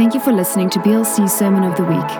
[0.00, 2.10] Thank you for listening to BLC's Sermon of the Week.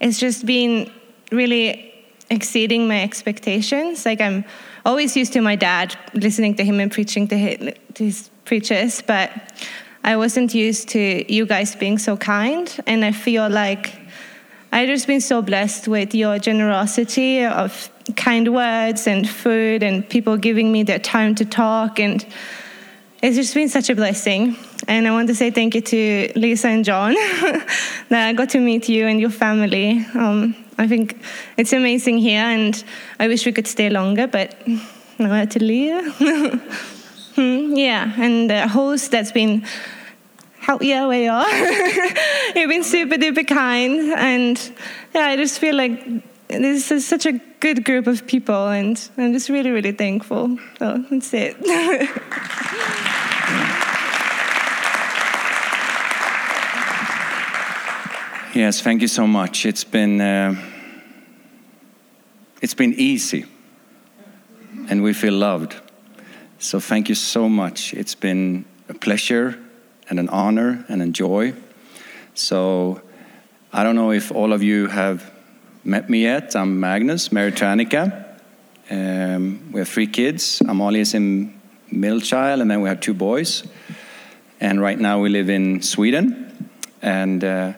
[0.00, 0.92] it's just been
[1.30, 1.94] really
[2.28, 4.04] exceeding my expectations.
[4.04, 4.44] Like I'm
[4.84, 7.36] always used to my dad, listening to him and preaching to
[7.96, 9.30] his, preachers, but
[10.02, 13.94] I wasn't used to you guys being so kind, and I feel like
[14.72, 20.36] I've just been so blessed with your generosity of kind words and food and people
[20.36, 22.26] giving me their time to talk and
[23.22, 24.56] it's just been such a blessing.
[24.88, 27.14] And I want to say thank you to Lisa and John
[28.08, 30.04] that I got to meet you and your family.
[30.14, 31.22] Um, I think
[31.56, 32.82] it's amazing here, and
[33.20, 34.56] I wish we could stay longer, but
[35.18, 36.14] now I have to leave.
[37.34, 39.64] Hmm, yeah, and the host that's been
[40.62, 41.48] help yeah you are.
[42.54, 44.58] You've been super duper kind and
[45.14, 46.04] yeah i just feel like
[46.48, 50.58] this is such a good group of people and i'm just really really thankful.
[50.78, 51.56] So that's it
[58.54, 59.64] Yes, thank you so much.
[59.64, 60.54] It's been uh,
[62.60, 63.46] it's been easy,
[64.90, 65.74] and we feel loved.
[66.58, 67.94] So thank you so much.
[67.94, 69.58] It's been a pleasure
[70.10, 71.54] and an honor and a joy.
[72.34, 73.00] So
[73.72, 75.32] I don't know if all of you have
[75.82, 76.54] met me yet.
[76.54, 78.36] I'm Magnus, Annika.
[78.90, 80.60] Um, we have three kids.
[80.68, 81.58] Amalia is in
[81.90, 83.66] middle child, and then we have two boys.
[84.60, 86.68] And right now we live in Sweden,
[87.00, 87.42] and.
[87.42, 87.72] Uh,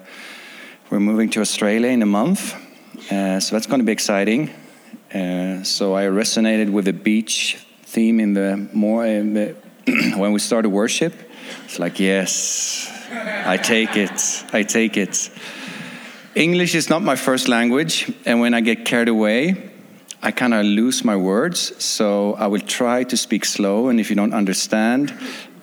[0.95, 2.55] we're moving to Australia in a month,
[3.11, 4.48] uh, so that's going to be exciting.
[5.12, 9.56] Uh, so I resonated with the beach theme in the more in the
[10.17, 11.12] when we started worship.
[11.65, 12.89] It's like yes,
[13.45, 15.31] I take it, I take it.
[16.37, 19.72] English is not my first language, and when I get carried away,
[20.22, 21.75] I kind of lose my words.
[21.84, 25.12] So I will try to speak slow, and if you don't understand,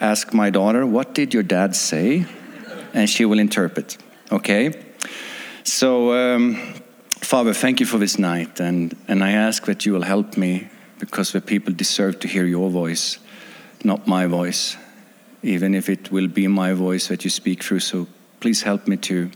[0.02, 2.26] ask my daughter, "What did your dad say?"
[2.94, 3.98] and she will interpret.
[4.30, 4.91] Okay.
[5.64, 6.56] So, um,
[7.20, 10.70] Father, thank you for this night, and, and I ask that you will help me
[10.98, 13.20] because the people deserve to hear your voice,
[13.84, 14.76] not my voice,
[15.44, 17.82] even if it will be my voice that you speak through.
[17.82, 18.08] So,
[18.40, 19.30] please help me to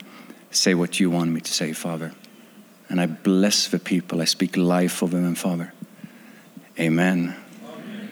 [0.50, 2.12] say what you want me to say, Father.
[2.90, 5.74] And I bless the people, I speak life over them, Father.
[6.80, 7.36] Amen.
[7.63, 8.12] Amen.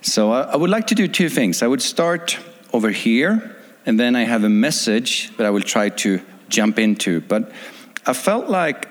[0.00, 1.60] So, I, I would like to do two things.
[1.60, 2.38] I would start
[2.72, 6.20] over here, and then I have a message that I will try to
[6.54, 7.20] jump into.
[7.20, 7.52] But
[8.06, 8.88] I felt like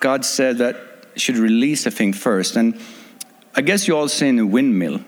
[0.00, 0.76] God said that
[1.14, 2.56] I should release a thing first.
[2.56, 2.78] And
[3.54, 5.00] I guess you all seen a windmill.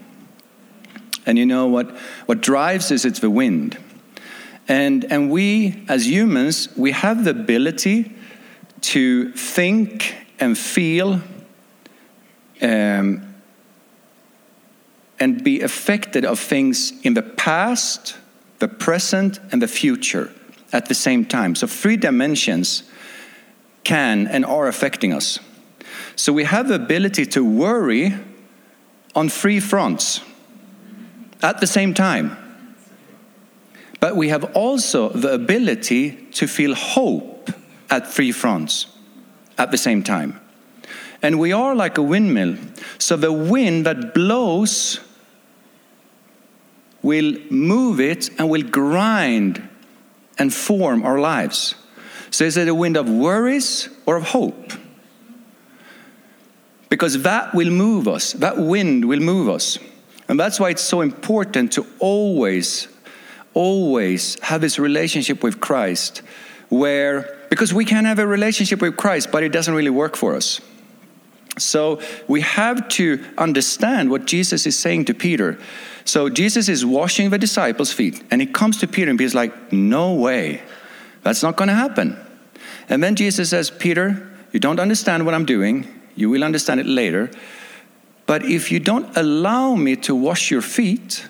[1.27, 1.91] And you know what,
[2.27, 3.77] what drives is it's the wind.
[4.69, 8.15] And, and we, as humans, we have the ability
[8.83, 11.21] to think and feel
[12.62, 13.34] um,
[15.19, 18.16] and be affected of things in the past,
[18.59, 20.33] the present, and the future
[20.72, 21.54] at the same time.
[21.54, 22.82] So, three dimensions
[23.84, 25.38] can and are affecting us.
[26.16, 28.15] So, we have the ability to worry
[29.15, 30.21] on three fronts
[31.43, 32.37] at the same time.
[34.00, 37.50] But we have also the ability to feel hope
[37.91, 38.87] at three fronts
[39.59, 40.41] at the same time.
[41.22, 42.56] And we are like a windmill.
[42.98, 45.00] So the wind that blows
[47.03, 49.66] will move it and will grind
[50.38, 51.74] and form our lives.
[52.30, 54.72] So is it a wind of worries or of hope?
[56.88, 59.78] Because that will move us, that wind will move us.
[60.28, 62.88] And that's why it's so important to always,
[63.54, 66.22] always have this relationship with Christ,
[66.68, 70.34] where, because we can have a relationship with Christ, but it doesn't really work for
[70.34, 70.60] us.
[71.58, 75.59] So we have to understand what Jesus is saying to Peter.
[76.06, 79.72] So Jesus is washing the disciples' feet, and he comes to Peter, and Peter's like,
[79.72, 80.62] No way,
[81.22, 82.16] that's not going to happen.
[82.88, 85.86] And then Jesus says, Peter, you don't understand what I'm doing.
[86.14, 87.30] You will understand it later.
[88.26, 91.26] But if you don't allow me to wash your feet,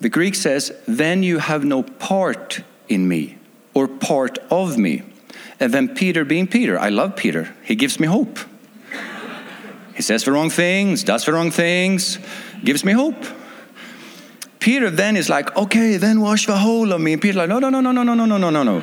[0.00, 3.38] the Greek says, then you have no part in me
[3.74, 5.02] or part of me.
[5.60, 8.38] And then Peter, being Peter, I love Peter, he gives me hope.
[9.94, 12.18] He says the wrong things, does the wrong things,
[12.64, 13.24] gives me hope.
[14.58, 17.14] Peter then is like, okay, then wash the whole of me.
[17.14, 18.78] And Peter's like, no, no, no, no, no, no, no, no, no, no.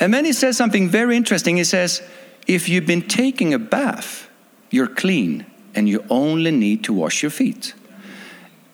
[0.00, 1.56] And then he says something very interesting.
[1.56, 2.02] He says,
[2.46, 4.28] if you've been taking a bath,
[4.70, 7.74] you're clean and you only need to wash your feet.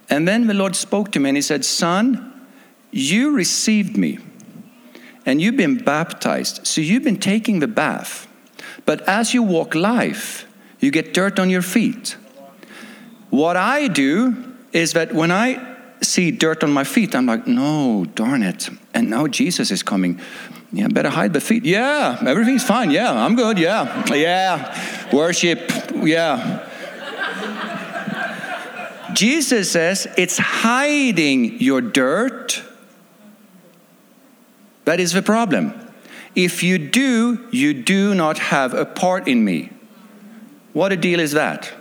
[0.09, 2.47] And then the Lord spoke to me and He said, Son,
[2.91, 4.19] you received me
[5.25, 6.67] and you've been baptized.
[6.67, 8.29] So you've been taking the bath.
[8.85, 10.47] But as you walk life,
[10.79, 12.17] you get dirt on your feet.
[13.31, 18.05] What I do is that when I see dirt on my feet, I'm like, no,
[18.15, 18.69] darn it.
[18.95, 20.21] And now Jesus is coming.
[20.73, 21.65] Yeah, better hide the feet.
[21.65, 22.91] Yeah, everything's fine.
[22.91, 23.59] Yeah, I'm good.
[23.59, 25.13] Yeah, yeah.
[25.13, 25.71] Worship.
[25.95, 26.69] Yeah.
[29.15, 32.63] Jesus says it's hiding your dirt
[34.87, 35.75] that is the problem.
[36.35, 39.71] If you do, you do not have a part in me.
[40.73, 41.73] What a deal is that?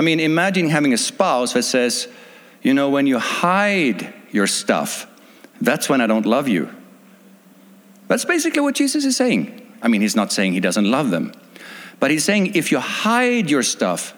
[0.00, 2.08] I mean, imagine having a spouse that says,
[2.62, 5.06] you know, when you hide your stuff,
[5.60, 6.70] that's when I don't love you.
[8.08, 9.60] That's basically what Jesus is saying.
[9.82, 11.32] I mean, he's not saying he doesn't love them,
[11.98, 14.14] but he's saying if you hide your stuff,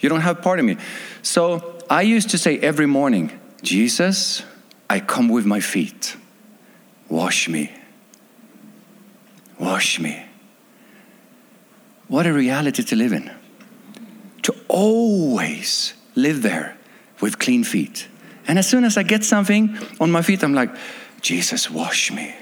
[0.00, 0.76] you don't have part of me.
[1.22, 3.32] So I used to say every morning,
[3.62, 4.42] Jesus,
[4.90, 6.14] I come with my feet.
[7.08, 7.72] Wash me.
[9.58, 10.26] Wash me.
[12.08, 13.30] What a reality to live in.
[14.42, 16.76] To always live there
[17.20, 18.08] with clean feet.
[18.46, 20.70] And as soon as I get something on my feet, I'm like,
[21.20, 22.34] Jesus, wash me.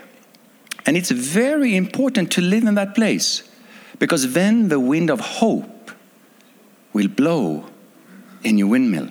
[0.86, 3.42] And it's very important to live in that place
[3.98, 5.90] because then the wind of hope
[6.92, 7.66] will blow
[8.42, 9.08] in your windmill.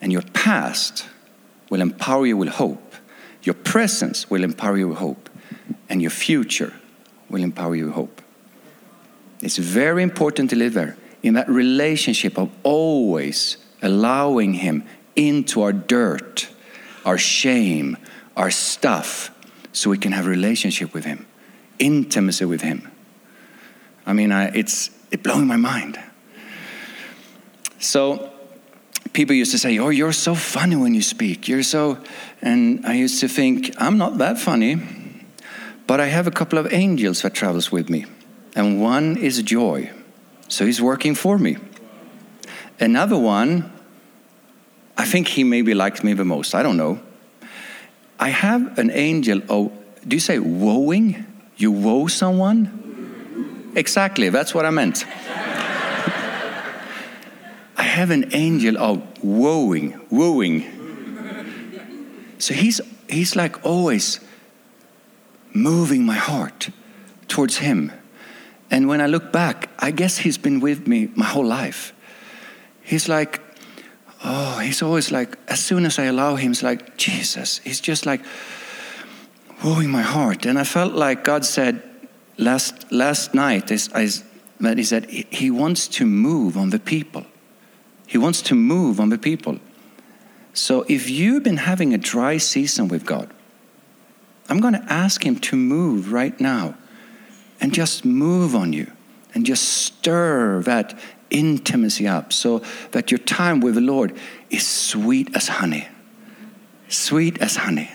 [0.00, 1.06] And your past
[1.68, 2.94] will empower you with hope.
[3.42, 5.28] Your presence will empower you with hope.
[5.88, 6.72] And your future
[7.28, 8.22] will empower you with hope.
[9.42, 14.84] It's very important to live there in that relationship of always allowing Him
[15.16, 16.48] into our dirt,
[17.04, 17.96] our shame,
[18.36, 19.30] our stuff,
[19.72, 21.26] so we can have relationship with Him,
[21.78, 22.90] intimacy with Him.
[24.06, 25.98] I mean, I, it's it blowing my mind.
[27.78, 28.30] So
[29.12, 31.48] people used to say, "Oh, you're so funny when you speak.
[31.48, 31.98] You're so,"
[32.42, 34.78] and I used to think, "I'm not that funny."
[35.86, 38.04] But I have a couple of angels that travels with me,
[38.54, 39.90] and one is joy,
[40.48, 41.56] so he's working for me.
[42.80, 43.70] Another one,
[44.96, 46.54] I think he maybe likes me the most.
[46.54, 47.00] I don't know.
[48.18, 49.40] I have an angel.
[49.48, 49.72] Oh,
[50.06, 51.24] do you say woeing?
[51.56, 53.72] You woe someone?
[53.74, 54.28] Exactly.
[54.30, 55.04] That's what I meant.
[57.76, 60.64] I have an angel of woeing, wooing.
[62.38, 64.20] So he's he's like always
[65.52, 66.70] moving my heart
[67.28, 67.92] towards him.
[68.70, 71.94] And when I look back, I guess he's been with me my whole life
[72.88, 73.40] he's like,
[74.24, 77.58] oh, he's always like, as soon as I allow him, he's like, Jesus.
[77.58, 78.22] He's just like
[79.62, 80.46] wooing my heart.
[80.46, 81.82] And I felt like God said
[82.38, 87.26] last, last night is, that he said he wants to move on the people.
[88.06, 89.58] He wants to move on the people.
[90.54, 93.30] So if you've been having a dry season with God,
[94.48, 96.74] I'm going to ask him to move right now
[97.60, 98.90] and just move on you
[99.34, 100.98] and just stir that
[101.30, 102.62] intimacy up so
[102.92, 104.16] that your time with the Lord
[104.50, 105.88] is sweet as honey.
[106.88, 107.90] Sweet as honey.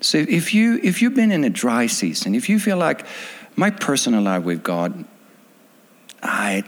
[0.00, 3.04] So if you if you've been in a dry season, if you feel like
[3.56, 5.04] my personal life with God,
[6.22, 6.64] I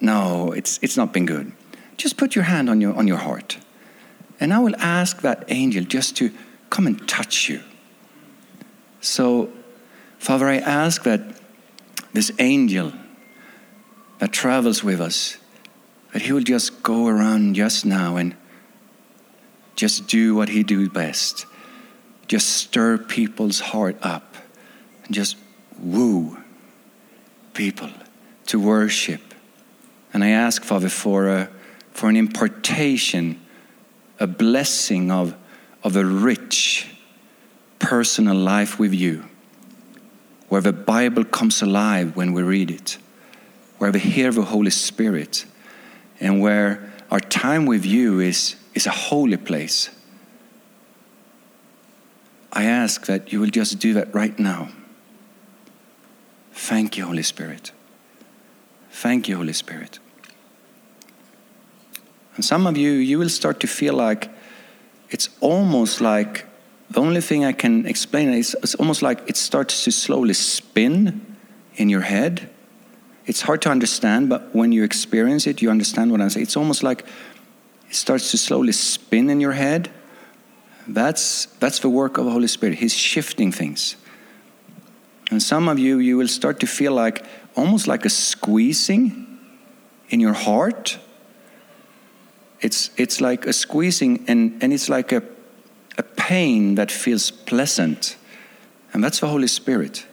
[0.00, 1.52] no, it's it's not been good.
[1.96, 3.58] Just put your hand on your on your heart.
[4.38, 6.30] And I will ask that angel just to
[6.68, 7.62] come and touch you.
[9.00, 9.50] So,
[10.18, 11.20] Father, I ask that
[12.12, 12.92] this angel
[14.18, 15.36] that travels with us,
[16.12, 18.34] that he will just go around just now and
[19.76, 21.46] just do what he do best.
[22.26, 24.34] Just stir people's heart up
[25.04, 25.36] and just
[25.78, 26.38] woo
[27.52, 27.90] people
[28.46, 29.20] to worship.
[30.12, 31.50] And I ask, Father, for, a,
[31.92, 33.40] for an impartation,
[34.18, 35.36] a blessing of,
[35.84, 36.88] of a rich
[37.78, 39.24] personal life with you,
[40.48, 42.98] where the Bible comes alive when we read it
[43.78, 45.44] where we hear the Holy Spirit,
[46.20, 49.90] and where our time with you is, is a holy place.
[52.52, 54.70] I ask that you will just do that right now.
[56.52, 57.72] Thank you, Holy Spirit.
[58.90, 59.98] Thank you, Holy Spirit.
[62.36, 64.30] And some of you, you will start to feel like
[65.10, 66.46] it's almost like
[66.90, 71.36] the only thing I can explain is it's almost like it starts to slowly spin
[71.76, 72.50] in your head
[73.26, 76.44] it's hard to understand, but when you experience it, you understand what I'm saying.
[76.44, 77.04] It's almost like
[77.88, 79.90] it starts to slowly spin in your head.
[80.86, 82.78] That's, that's the work of the Holy Spirit.
[82.78, 83.96] He's shifting things.
[85.30, 87.24] And some of you, you will start to feel like
[87.56, 89.38] almost like a squeezing
[90.08, 90.98] in your heart.
[92.60, 95.22] It's, it's like a squeezing, and, and it's like a
[96.26, 98.16] pain that feels pleasant.
[98.92, 100.04] And that's the Holy Spirit.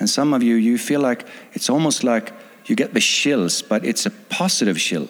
[0.00, 2.32] And some of you, you feel like it's almost like
[2.66, 5.08] you get the chills, but it's a positive chill.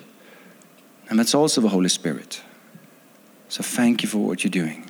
[1.08, 2.42] And that's also the Holy Spirit.
[3.48, 4.84] So thank you for what you're doing.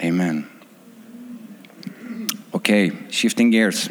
[0.00, 0.48] Amen.
[2.54, 3.90] Okay, shifting gears.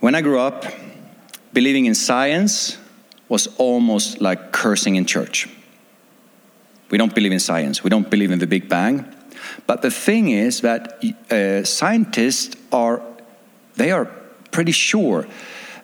[0.00, 0.64] When I grew up,
[1.52, 2.78] believing in science
[3.28, 5.48] was almost like cursing in church.
[6.90, 9.04] We don't believe in science, we don't believe in the Big Bang.
[9.66, 13.02] But the thing is that uh, scientists are
[13.74, 14.06] they are
[14.50, 15.26] pretty sure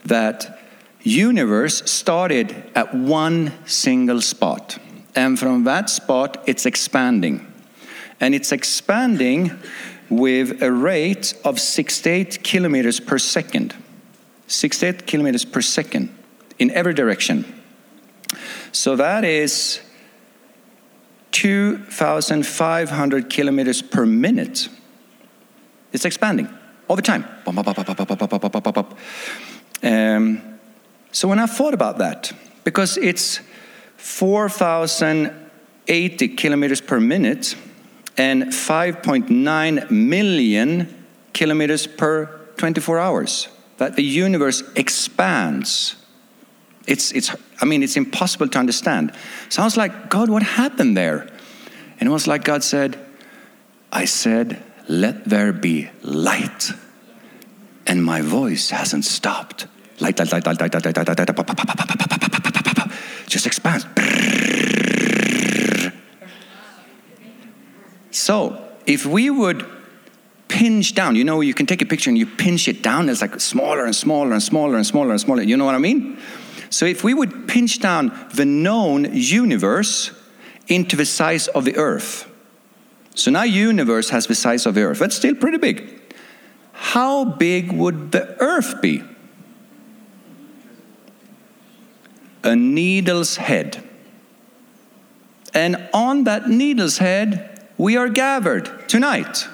[0.06, 0.60] that
[1.02, 4.78] universe started at one single spot.
[5.14, 7.46] And from that spot it's expanding.
[8.20, 9.50] And it's expanding
[10.08, 13.74] with a rate of 68 kilometers per second.
[14.46, 16.14] 68 kilometers per second
[16.62, 17.44] in every direction
[18.72, 19.80] so that is
[21.32, 24.68] 2500 kilometers per minute
[25.92, 26.48] it's expanding
[26.88, 27.24] all the time
[29.82, 30.40] um,
[31.10, 32.32] so when i thought about that
[32.64, 33.40] because it's
[33.96, 37.54] 4,080 kilometers per minute
[38.16, 42.26] and 5.9 million kilometers per
[42.56, 43.48] 24 hours.
[43.78, 45.96] That the universe expands.
[46.86, 49.12] It's, it's, I mean, it's impossible to understand.
[49.48, 51.28] So I was like, God, what happened there?
[52.00, 52.98] And it was like God said,
[53.92, 56.72] I said, let there be light.
[57.86, 59.66] And my voice hasn't stopped.
[60.00, 62.92] Light, light, light, light, light, light, light, light, light,
[63.26, 63.86] just expands.
[68.10, 69.64] So, if we would
[70.48, 73.20] pinch down, you know, you can take a picture and you pinch it down, it's
[73.20, 75.42] like smaller and smaller and smaller and smaller and smaller.
[75.42, 76.18] You know what I mean?
[76.72, 80.10] So, if we would pinch down the known universe
[80.68, 82.28] into the size of the earth,
[83.14, 84.98] so now universe has the size of the earth.
[84.98, 86.00] That's still pretty big.
[86.72, 89.02] How big would the earth be?
[92.44, 93.88] a needle's head.
[95.54, 99.46] And on that needle's head, we are gathered tonight.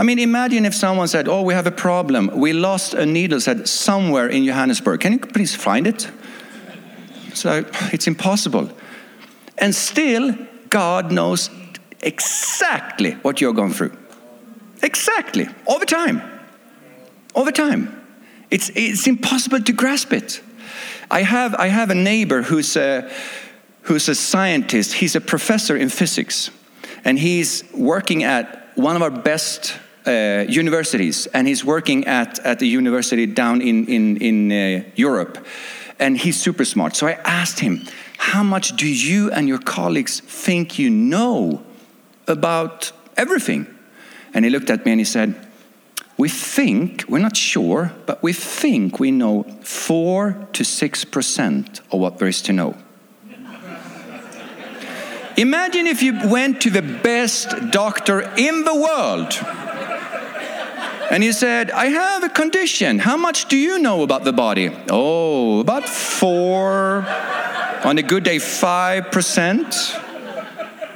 [0.00, 2.28] I mean, imagine if someone said, Oh, we have a problem.
[2.34, 5.00] We lost a needle head somewhere in Johannesburg.
[5.00, 6.10] Can you please find it?
[7.34, 8.70] So it's impossible.
[9.58, 10.34] And still,
[10.70, 11.50] God knows
[12.00, 13.92] exactly what you're going through.
[14.82, 15.48] Exactly.
[15.66, 16.22] All the time.
[17.34, 17.94] All the time.
[18.50, 20.40] It's, it's impossible to grasp it.
[21.10, 23.10] I have, I have a neighbor who's a,
[23.82, 24.94] who's a scientist.
[24.94, 26.50] He's a professor in physics.
[27.04, 29.76] And he's working at one of our best
[30.06, 31.26] uh, universities.
[31.28, 35.44] And he's working at, at the university down in, in, in uh, Europe.
[35.98, 36.96] And he's super smart.
[36.96, 37.82] So I asked him,
[38.16, 41.62] How much do you and your colleagues think you know
[42.26, 43.66] about everything?
[44.32, 45.34] And he looked at me and he said,
[46.20, 52.18] we think, we're not sure, but we think we know 4 to 6% of what
[52.18, 52.76] there is to know.
[55.38, 59.32] Imagine if you went to the best doctor in the world
[61.10, 63.00] and he said, I have a condition.
[63.00, 64.70] How much do you know about the body?
[64.88, 67.04] Oh, about four,
[67.84, 70.06] on a good day, 5%.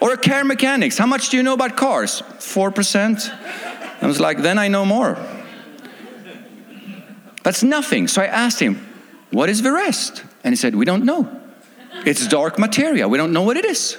[0.01, 0.99] Or a car mechanics.
[0.99, 2.23] How much do you know about cars?
[2.39, 4.03] 4%.
[4.03, 5.19] I was like, then I know more.
[7.43, 8.07] That's nothing.
[8.07, 8.87] So I asked him,
[9.31, 10.23] what is the rest?
[10.45, 11.41] And he said, we don't know.
[12.05, 13.09] It's dark materia.
[13.09, 13.97] We don't know what it is.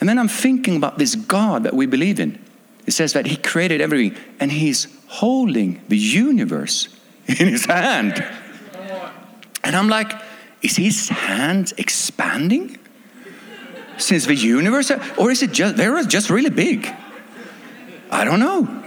[0.00, 2.38] And then I'm thinking about this God that we believe in.
[2.86, 6.88] It says that he created everything and he's holding the universe
[7.26, 8.24] in his hand.
[9.64, 10.12] And I'm like,
[10.62, 12.78] is his hand expanding
[13.98, 14.90] since the universe?
[15.16, 16.88] Or is it just, they're just really big?
[18.10, 18.82] I don't know.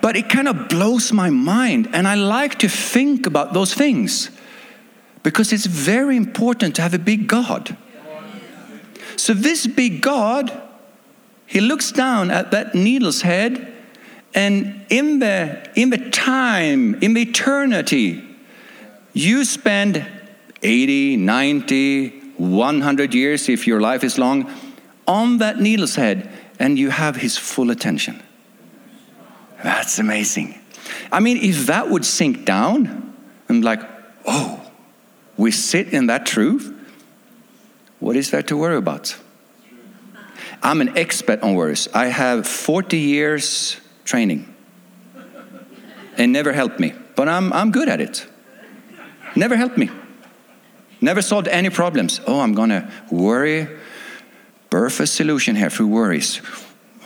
[0.00, 4.30] But it kind of blows my mind, and I like to think about those things
[5.22, 7.76] because it's very important to have a big God.
[9.16, 10.50] So, this big God,
[11.50, 13.72] he looks down at that needle's head,
[14.34, 18.24] and in the, in the time, in the eternity,
[19.12, 20.06] you spend
[20.62, 24.48] 80, 90, 100 years, if your life is long,
[25.08, 26.30] on that needle's head
[26.60, 28.22] and you have his full attention.
[29.64, 30.56] That's amazing.
[31.10, 33.12] I mean, if that would sink down,
[33.48, 33.80] I'm like,
[34.24, 34.70] oh,
[35.36, 36.72] we sit in that truth,
[37.98, 39.16] what is there to worry about?
[40.62, 41.88] I'm an expert on words.
[41.94, 44.54] I have 40 years training.
[46.16, 46.92] and never helped me.
[47.16, 48.26] But I'm, I'm good at it.
[49.36, 49.90] Never helped me.
[51.00, 52.20] Never solved any problems.
[52.26, 53.68] Oh, I'm going to worry,
[54.68, 56.42] birth a solution here through worries.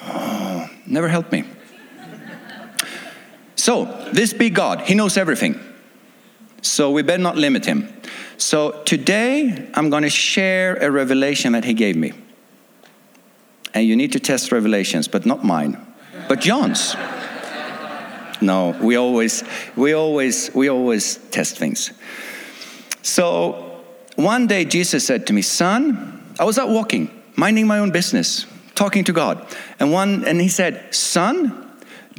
[0.02, 1.44] Oh, never helped me.
[3.56, 5.58] So, this big God, He knows everything.
[6.60, 7.88] So, we better not limit Him.
[8.36, 12.12] So, today I'm going to share a revelation that He gave me.
[13.74, 15.76] And you need to test revelations, but not mine,
[16.28, 16.94] but John's.
[18.40, 19.42] No, we always,
[19.76, 21.92] we always, we always test things.
[23.02, 23.80] So
[24.16, 28.46] one day Jesus said to me, Son, I was out walking, minding my own business,
[28.74, 29.46] talking to God.
[29.80, 31.70] And one and he said, Son,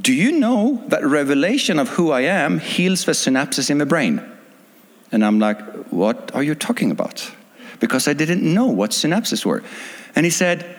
[0.02, 4.22] do you know that revelation of who I am heals the synapses in the brain?
[5.12, 5.60] And I'm like,
[5.90, 7.32] What are you talking about?
[7.80, 9.64] Because I didn't know what synapses were.
[10.16, 10.75] And he said,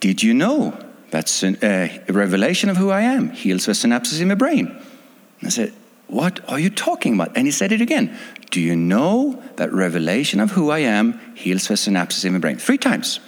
[0.00, 0.76] Did you know
[1.10, 4.66] that a uh, revelation of who I am heals the synapses in my brain?
[4.66, 5.72] And I said,
[6.06, 7.36] What are you talking about?
[7.36, 8.16] And he said it again.
[8.50, 12.56] Do you know that revelation of who I am heals the synapses in my brain?
[12.56, 13.20] Three times.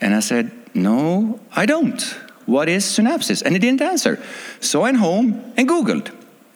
[0.00, 2.00] And I said, No, I don't.
[2.46, 3.42] What is synapses?
[3.42, 4.22] And he didn't answer.
[4.60, 6.10] So I went home and Googled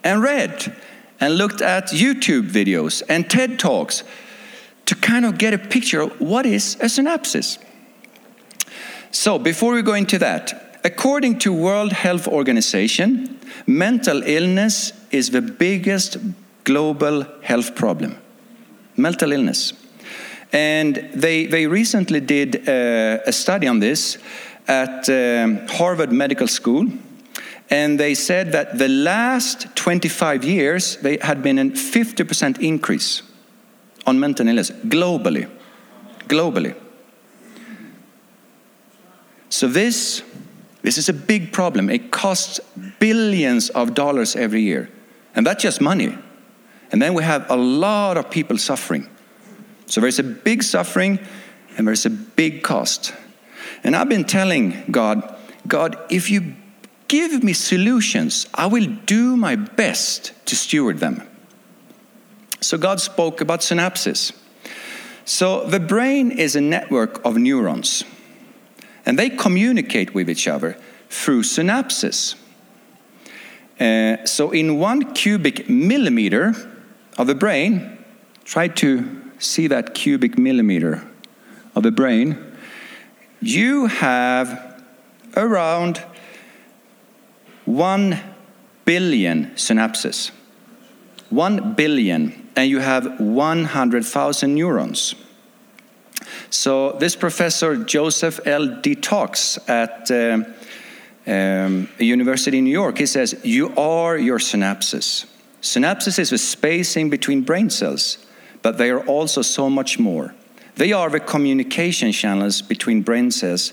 [0.05, 0.75] and read
[1.21, 4.05] and looked at YouTube videos and TED Talks
[4.87, 7.59] to kind of get a picture of what is a synapses.
[9.11, 15.43] So before we go into that, according to World Health Organization, mental illness is the
[15.43, 16.19] biggest
[16.65, 18.17] global health problem.
[18.97, 19.73] Mental illness.
[20.53, 24.19] And they, they recently did uh, a study on this
[24.67, 26.87] at um, Harvard Medical School.
[27.71, 33.23] And they said that the last 25 years, they had been a 50% increase
[34.07, 35.49] on mental illness globally.
[36.29, 36.75] Globally.
[39.49, 40.23] So this,
[40.83, 41.91] this is a big problem.
[41.91, 42.61] It costs
[42.99, 44.91] billions of dollars every year.
[45.35, 46.17] And that's just money.
[46.91, 49.09] And then we have a lot of people suffering.
[49.87, 51.19] So there's a big suffering
[51.77, 53.15] and there's a big cost.
[53.85, 56.55] And I've been telling God, God, if you
[57.09, 61.23] give me solutions, I will do my best to steward them.
[62.61, 64.33] So God spoke about synapses.
[65.25, 68.05] So the brain is a network of neurons,
[69.09, 70.77] and they communicate with each other
[71.09, 72.35] through synapses.
[73.81, 76.55] Uh, so in one cubic millimeter
[77.17, 78.05] of the brain,
[78.45, 81.09] try to see that cubic millimeter
[81.75, 82.37] of the brain
[83.41, 84.83] you have
[85.37, 86.03] around
[87.65, 88.21] 1
[88.85, 90.33] billion synapses.
[91.31, 95.15] 1 billion, and you have 100,000 neurons.
[96.51, 98.69] So, this professor Joseph L.
[98.69, 100.45] Detox at uh,
[101.27, 105.27] um, a university in New York, he says, You are your synapses.
[105.61, 108.19] Synapses is the spacing between brain cells,
[108.63, 110.35] but they are also so much more.
[110.77, 113.73] They are the communication channels between brain cells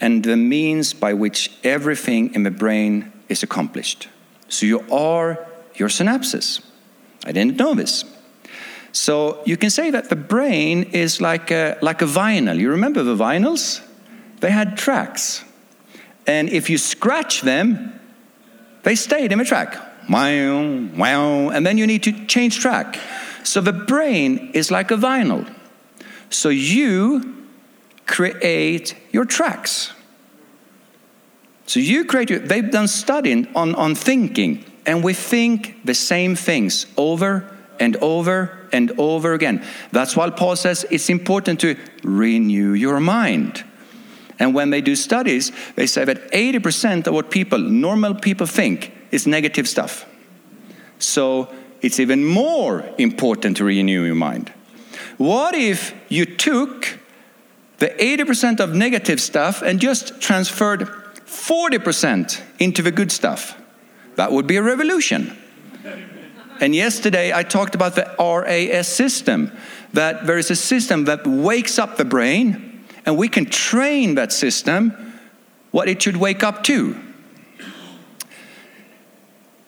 [0.00, 4.08] and the means by which everything in the brain is accomplished.
[4.48, 6.64] So you are your synapses.
[7.24, 8.04] I didn't know this.
[8.96, 12.58] So you can say that the brain is like a, like a vinyl.
[12.58, 13.86] You remember the vinyls?
[14.40, 15.44] They had tracks.
[16.26, 18.00] And if you scratch them,
[18.84, 19.76] they stayed in the track.
[20.08, 21.50] Wow, wow.
[21.50, 22.98] And then you need to change track.
[23.44, 25.46] So the brain is like a vinyl.
[26.30, 27.44] So you
[28.06, 29.92] create your tracks.
[31.66, 36.34] So you create your, they've done studying on, on thinking, and we think the same
[36.34, 39.64] things over and over and over again.
[39.92, 43.64] That's why Paul says it's important to renew your mind.
[44.38, 48.92] And when they do studies, they say that 80% of what people, normal people, think
[49.10, 50.04] is negative stuff.
[50.98, 54.52] So it's even more important to renew your mind.
[55.16, 56.98] What if you took
[57.78, 60.88] the 80% of negative stuff and just transferred
[61.26, 63.58] 40% into the good stuff?
[64.16, 65.36] That would be a revolution.
[66.60, 69.52] And yesterday I talked about the RAS system,
[69.92, 74.32] that there is a system that wakes up the brain, and we can train that
[74.32, 75.12] system
[75.70, 77.00] what it should wake up to.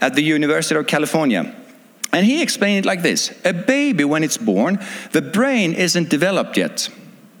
[0.00, 1.54] at the University of California.
[2.16, 4.78] And he explained it like this A baby, when it's born,
[5.12, 6.88] the brain isn't developed yet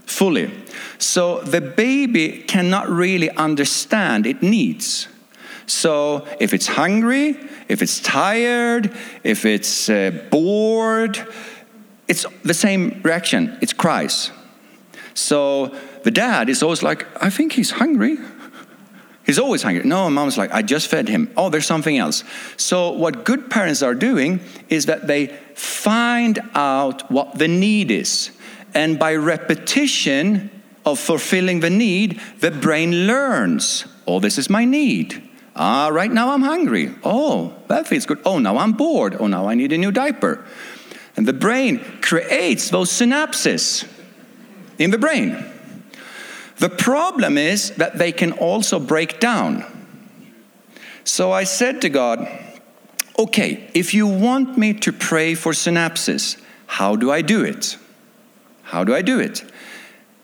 [0.04, 0.50] fully.
[0.98, 5.08] So the baby cannot really understand its needs.
[5.64, 11.26] So if it's hungry, if it's tired, if it's uh, bored,
[12.06, 13.56] it's the same reaction.
[13.62, 14.30] It cries.
[15.14, 18.18] So the dad is always like, I think he's hungry.
[19.26, 19.82] He's always hungry.
[19.84, 21.32] No, mom's like, I just fed him.
[21.36, 22.22] Oh, there's something else.
[22.56, 28.30] So, what good parents are doing is that they find out what the need is.
[28.72, 30.50] And by repetition
[30.84, 35.28] of fulfilling the need, the brain learns, oh, this is my need.
[35.56, 36.94] Ah, right now I'm hungry.
[37.02, 38.20] Oh, that feels good.
[38.24, 39.16] Oh, now I'm bored.
[39.18, 40.44] Oh, now I need a new diaper.
[41.16, 43.88] And the brain creates those synapses
[44.78, 45.44] in the brain.
[46.58, 49.64] The problem is that they can also break down.
[51.04, 52.26] So I said to God,
[53.18, 57.76] okay, if you want me to pray for synapses, how do I do it?
[58.62, 59.44] How do I do it?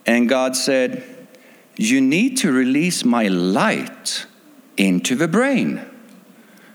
[0.06, 1.04] And God said,
[1.76, 4.26] You need to release my light
[4.76, 5.80] into the brain.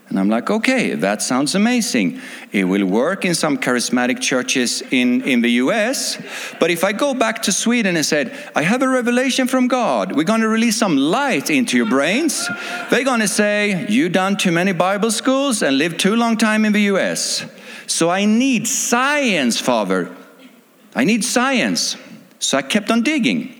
[0.09, 2.21] And I'm like, okay, that sounds amazing.
[2.53, 6.17] It will work in some charismatic churches in, in the US.
[6.61, 10.15] But if I go back to Sweden and said, I have a revelation from God,
[10.15, 12.47] we're going to release some light into your brains,
[12.89, 16.63] they're going to say, You done too many Bible schools and lived too long time
[16.63, 17.45] in the US.
[17.85, 20.15] So I need science, Father.
[20.95, 21.97] I need science.
[22.39, 23.53] So I kept on digging.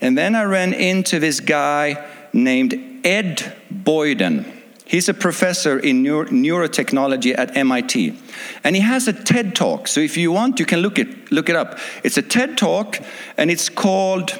[0.00, 4.55] And then I ran into this guy named Ed Boyden.
[4.88, 8.16] He's a professor in neuro- neurotechnology at MIT.
[8.62, 9.88] And he has a TED talk.
[9.88, 11.78] So if you want, you can look it, look it up.
[12.04, 13.00] It's a TED talk,
[13.36, 14.38] and it's called,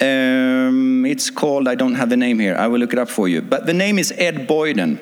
[0.00, 2.56] um, it's called, I don't have the name here.
[2.56, 3.40] I will look it up for you.
[3.40, 4.98] But the name is Ed Boyden.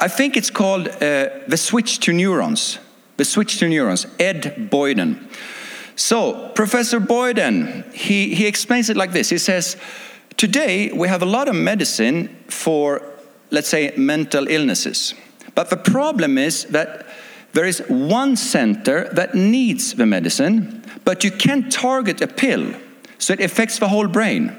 [0.00, 2.80] I think it's called uh, The Switch to Neurons.
[3.16, 5.28] The Switch to Neurons, Ed Boyden.
[5.94, 9.28] So, Professor Boyden, he, he explains it like this.
[9.28, 9.76] He says,
[10.36, 13.09] Today, we have a lot of medicine for
[13.50, 15.14] let's say, mental illnesses.
[15.54, 17.06] But the problem is that
[17.52, 22.74] there is one center that needs the medicine, but you can't target a pill,
[23.18, 24.56] so it affects the whole brain.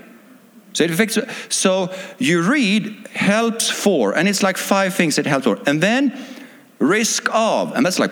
[0.73, 1.17] So it affects.
[1.49, 6.17] So you read helps for, and it's like five things it helps for, and then
[6.79, 8.11] risk of, and that's like.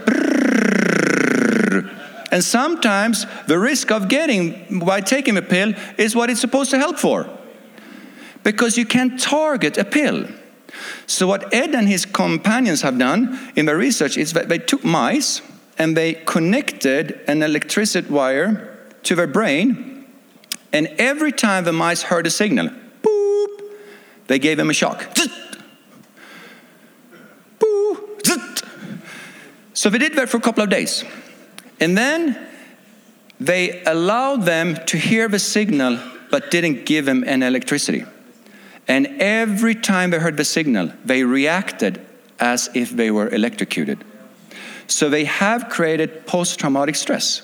[2.32, 6.78] And sometimes the risk of getting by taking a pill is what it's supposed to
[6.78, 7.28] help for,
[8.44, 10.28] because you can't target a pill.
[11.08, 14.84] So, what Ed and his companions have done in their research is that they took
[14.84, 15.42] mice
[15.78, 20.06] and they connected an electricity wire to their brain,
[20.74, 22.70] and every time the mice heard a signal,
[23.02, 23.62] boop,
[24.28, 25.06] they gave them a shock.
[29.80, 31.06] So they did that for a couple of days.
[31.80, 32.38] And then
[33.40, 36.00] they allowed them to hear the signal
[36.30, 38.04] but didn't give them any electricity.
[38.90, 42.04] And every time they heard the signal, they reacted
[42.40, 44.04] as if they were electrocuted.
[44.88, 47.44] So they have created post traumatic stress.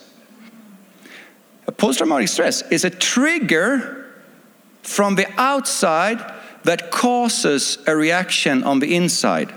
[1.77, 4.11] Post traumatic stress is a trigger
[4.81, 9.53] from the outside that causes a reaction on the inside.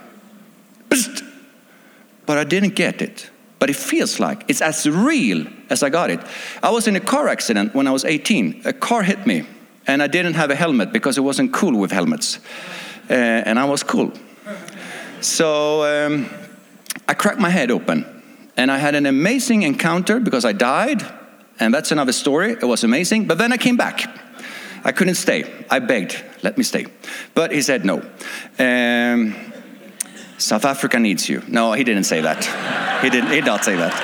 [2.27, 3.31] But I didn't get it.
[3.59, 6.21] But it feels like it's as real as I got it.
[6.63, 8.63] I was in a car accident when I was 18.
[8.67, 9.47] A car hit me
[9.89, 12.39] and I didn't have a helmet because it wasn't cool with helmets.
[13.11, 14.13] Uh, and I was cool.
[15.21, 16.29] So um,
[17.09, 18.05] I cracked my head open,
[18.57, 21.03] and I had an amazing encounter because I died,
[21.59, 22.53] and that's another story.
[22.53, 24.07] It was amazing, but then I came back.
[24.85, 25.45] I couldn't stay.
[25.71, 26.87] I begged, let me stay.
[27.35, 28.03] But he said no.
[28.59, 29.35] Um,
[30.37, 31.43] South Africa needs you.
[31.49, 32.45] No, he didn't say that.
[33.03, 33.95] he, didn't, he did not say that.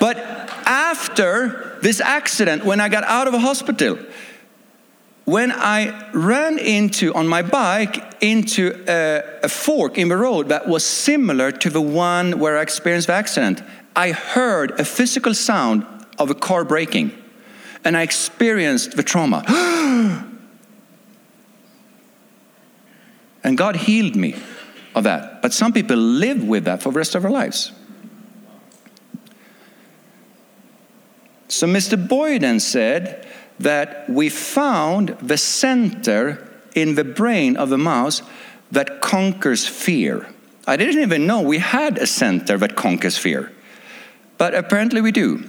[0.00, 0.31] But
[0.92, 3.98] after this accident when I got out of a hospital.
[5.24, 10.68] When I ran into, on my bike, into a, a fork in the road that
[10.68, 13.62] was similar to the one where I experienced the accident,
[13.96, 15.86] I heard a physical sound
[16.18, 17.12] of a car braking
[17.84, 19.44] and I experienced the trauma.
[23.44, 24.34] and God healed me
[24.94, 25.40] of that.
[25.40, 27.72] But some people live with that for the rest of their lives.
[31.52, 31.98] So Mr.
[32.08, 33.26] Boyden said
[33.60, 38.22] that we found the center in the brain of the mouse
[38.70, 40.26] that conquers fear.
[40.66, 43.52] I didn't even know we had a center that conquers fear,
[44.38, 45.46] but apparently we do.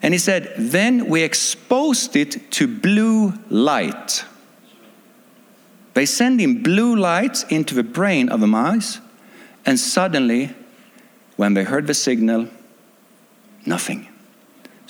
[0.00, 4.24] And he said, then we exposed it to blue light.
[5.94, 9.00] They send in blue lights into the brain of the mouse,
[9.66, 10.54] and suddenly,
[11.34, 12.46] when they heard the signal,
[13.66, 14.09] nothing.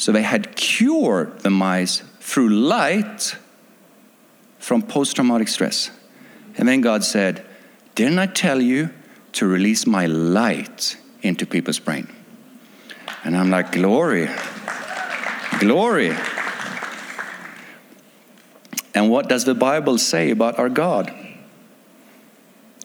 [0.00, 3.36] So they had cured the mice through light
[4.58, 5.90] from post traumatic stress.
[6.56, 7.44] And then God said,
[7.96, 8.88] Didn't I tell you
[9.32, 12.08] to release my light into people's brain?
[13.24, 14.30] And I'm like, Glory,
[15.58, 16.16] glory.
[18.94, 21.14] And what does the Bible say about our God?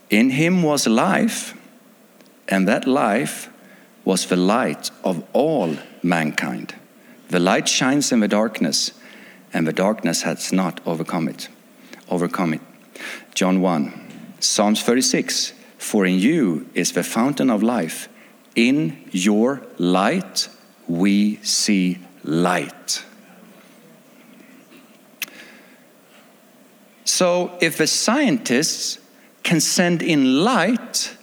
[0.09, 1.57] In him was life,
[2.49, 3.49] and that life
[4.03, 6.75] was the light of all mankind.
[7.29, 8.91] The light shines in the darkness,
[9.53, 11.49] and the darkness has not overcome it.
[12.09, 12.61] Overcome it.
[13.33, 18.07] John 1, Psalms 36 For in you is the fountain of life.
[18.55, 20.49] In your light
[20.87, 23.03] we see light.
[27.05, 28.99] So, if the scientists
[29.43, 31.15] can send in light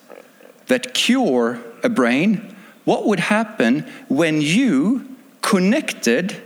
[0.66, 5.11] that cure a brain, what would happen when you
[5.42, 6.40] connected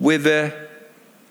[0.00, 0.52] with the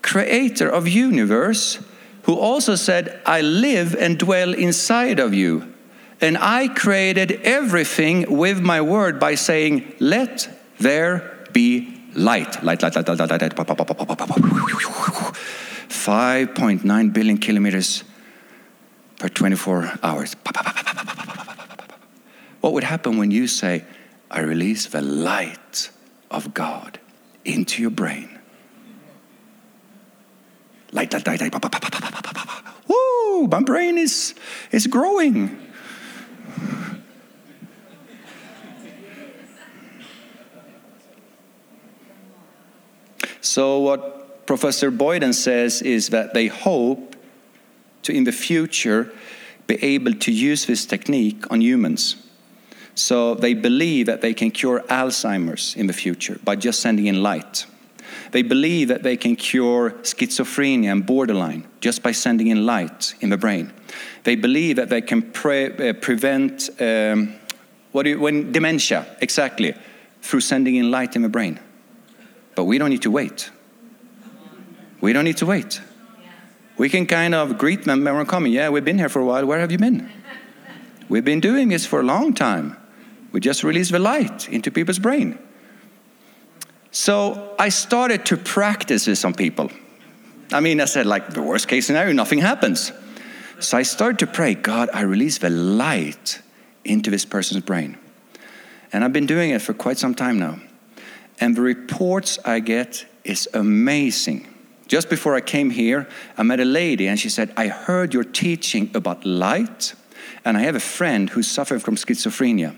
[0.02, 1.78] creator of universe
[2.22, 5.72] who also said i live and dwell inside of you
[6.20, 12.96] and i created everything with my word by saying let there be light light light
[12.96, 13.84] light light light, light, light.
[15.88, 18.04] 5.9 billion kilometers
[19.18, 20.36] per 24 hours
[22.60, 23.84] what would happen when you say
[24.30, 25.90] i release the light
[26.34, 26.98] of God
[27.44, 28.28] into your brain.
[30.92, 32.54] Light, light, light, light.
[32.88, 33.46] Woo!
[33.48, 34.34] My brain is,
[34.70, 35.58] is growing.
[43.40, 47.14] So, what Professor Boyden says is that they hope
[48.02, 49.12] to, in the future,
[49.66, 52.23] be able to use this technique on humans.
[52.94, 57.22] So they believe that they can cure Alzheimer's in the future by just sending in
[57.22, 57.66] light.
[58.30, 63.30] They believe that they can cure schizophrenia and borderline just by sending in light in
[63.30, 63.72] the brain.
[64.22, 67.34] They believe that they can pre uh, prevent um,
[67.92, 69.74] what you, when dementia, exactly,
[70.22, 71.60] through sending in light in the brain.
[72.54, 73.50] But we don't need to wait.
[75.00, 75.80] We don't need to wait.
[76.76, 78.52] We can kind of greet them when we're coming.
[78.52, 79.46] Yeah, we've been here for a while.
[79.46, 80.10] Where have you been?
[81.08, 82.76] We've been doing this for a long time.
[83.34, 85.36] We just release the light into people's brain.
[86.92, 89.72] So I started to practice with some people.
[90.52, 92.92] I mean, I said, like, the worst case scenario, nothing happens.
[93.58, 96.42] So I started to pray, God, I release the light
[96.84, 97.98] into this person's brain.
[98.92, 100.60] And I've been doing it for quite some time now.
[101.40, 104.46] And the reports I get is amazing.
[104.86, 106.06] Just before I came here,
[106.38, 109.94] I met a lady and she said, I heard your teaching about light,
[110.44, 112.76] and I have a friend who's suffering from schizophrenia.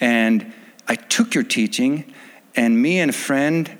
[0.00, 0.52] And
[0.86, 2.12] I took your teaching,
[2.56, 3.78] and me and a friend,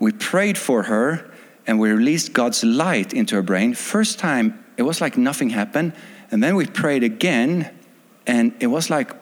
[0.00, 1.30] we prayed for her,
[1.66, 3.74] and we released God's light into her brain.
[3.74, 5.92] First time, it was like nothing happened.
[6.30, 7.70] And then we prayed again,
[8.26, 9.12] and it was like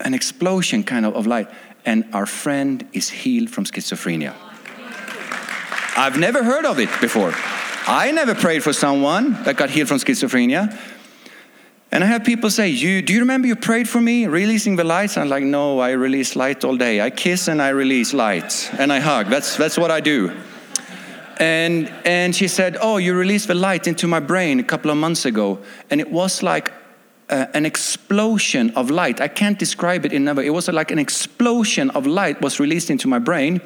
[0.00, 1.48] an explosion kind of, of light.
[1.84, 4.34] And our friend is healed from schizophrenia.
[5.96, 7.32] I've never heard of it before.
[7.86, 10.76] I never prayed for someone that got healed from schizophrenia.
[11.92, 14.84] And I have people say, "You do you remember you prayed for me, releasing the
[14.84, 17.02] lights?" I'm like, "No, I release light all day.
[17.02, 19.28] I kiss and I release light and I hug.
[19.28, 20.32] That's that's what I do."
[21.36, 24.96] And and she said, "Oh, you released the light into my brain a couple of
[24.96, 25.58] months ago,
[25.90, 26.72] and it was like
[27.28, 29.20] uh, an explosion of light.
[29.20, 30.42] I can't describe it in number.
[30.42, 33.60] It was like an explosion of light was released into my brain,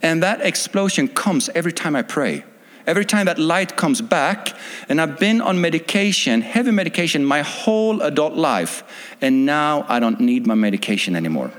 [0.00, 2.44] and that explosion comes every time I pray."
[2.86, 4.54] Every time that light comes back,
[4.88, 8.84] and I've been on medication, heavy medication, my whole adult life,
[9.20, 11.50] and now I don't need my medication anymore.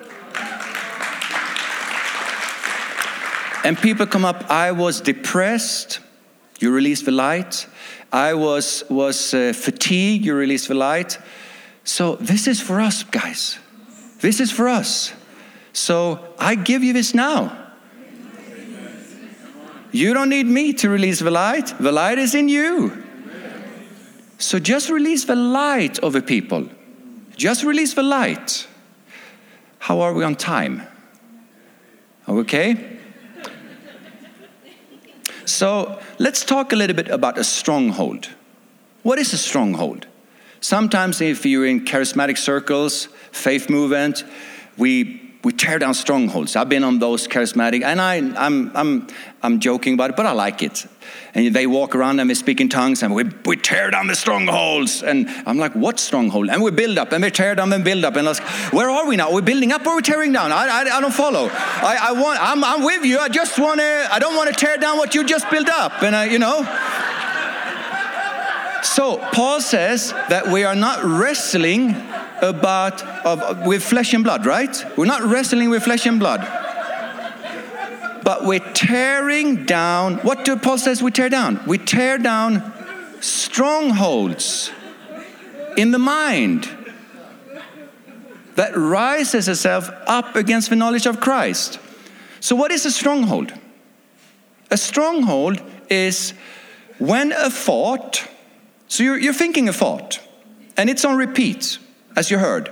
[3.64, 6.00] And people come up, I was depressed,
[6.60, 7.68] you release the light.
[8.14, 11.18] I was, was uh, fatigued, you release the light.
[11.84, 13.58] So this is for us, guys.
[14.20, 15.12] This is for us.
[15.74, 17.64] So I give you this now.
[19.95, 23.01] You don't need me to release the light, the light is in you.
[24.38, 26.67] So just release the light over people.
[27.38, 28.67] Just release the light.
[29.79, 30.81] How are we on time?
[32.27, 32.97] Okay?
[35.45, 38.27] So let's talk a little bit about a stronghold.
[39.03, 40.08] What is a stronghold?
[40.60, 44.25] Sometimes, if you're in charismatic circles, faith movement,
[44.75, 46.55] we we tear down strongholds.
[46.55, 49.08] I've been on those charismatic, and I, I'm, I'm,
[49.43, 50.88] I'm joking about it, but I like it.
[51.36, 54.15] And they walk around and they speak in tongues, and we, we tear down the
[54.15, 55.03] strongholds.
[55.03, 56.49] And I'm like, what stronghold?
[56.49, 58.15] And we build up, and we tear down and build up.
[58.15, 58.39] And I was,
[58.73, 59.29] where are we now?
[59.29, 60.51] We're we building up or we're we tearing down?
[60.51, 61.47] I, I, I don't follow.
[61.51, 63.19] I, I want, I'm, I'm with you.
[63.19, 66.01] I just want to, I don't want to tear down what you just built up.
[66.01, 66.65] And, I, you know,
[68.86, 71.93] So Paul says that we are not wrestling
[72.41, 74.84] about of, with flesh and blood, right?
[74.98, 76.41] We're not wrestling with flesh and blood.
[78.24, 80.17] But we're tearing down.
[80.17, 81.62] What do Paul says we tear down?
[81.67, 82.74] We tear down
[83.21, 84.71] strongholds
[85.78, 86.69] in the mind
[88.56, 91.80] that rises itself up against the knowledge of Christ.
[92.39, 93.54] So, what is a stronghold?
[94.71, 96.34] A stronghold is
[96.98, 98.28] when a thought,
[98.88, 100.19] so you're, you're thinking a thought,
[100.78, 101.78] and it's on repeat,
[102.15, 102.71] as you heard.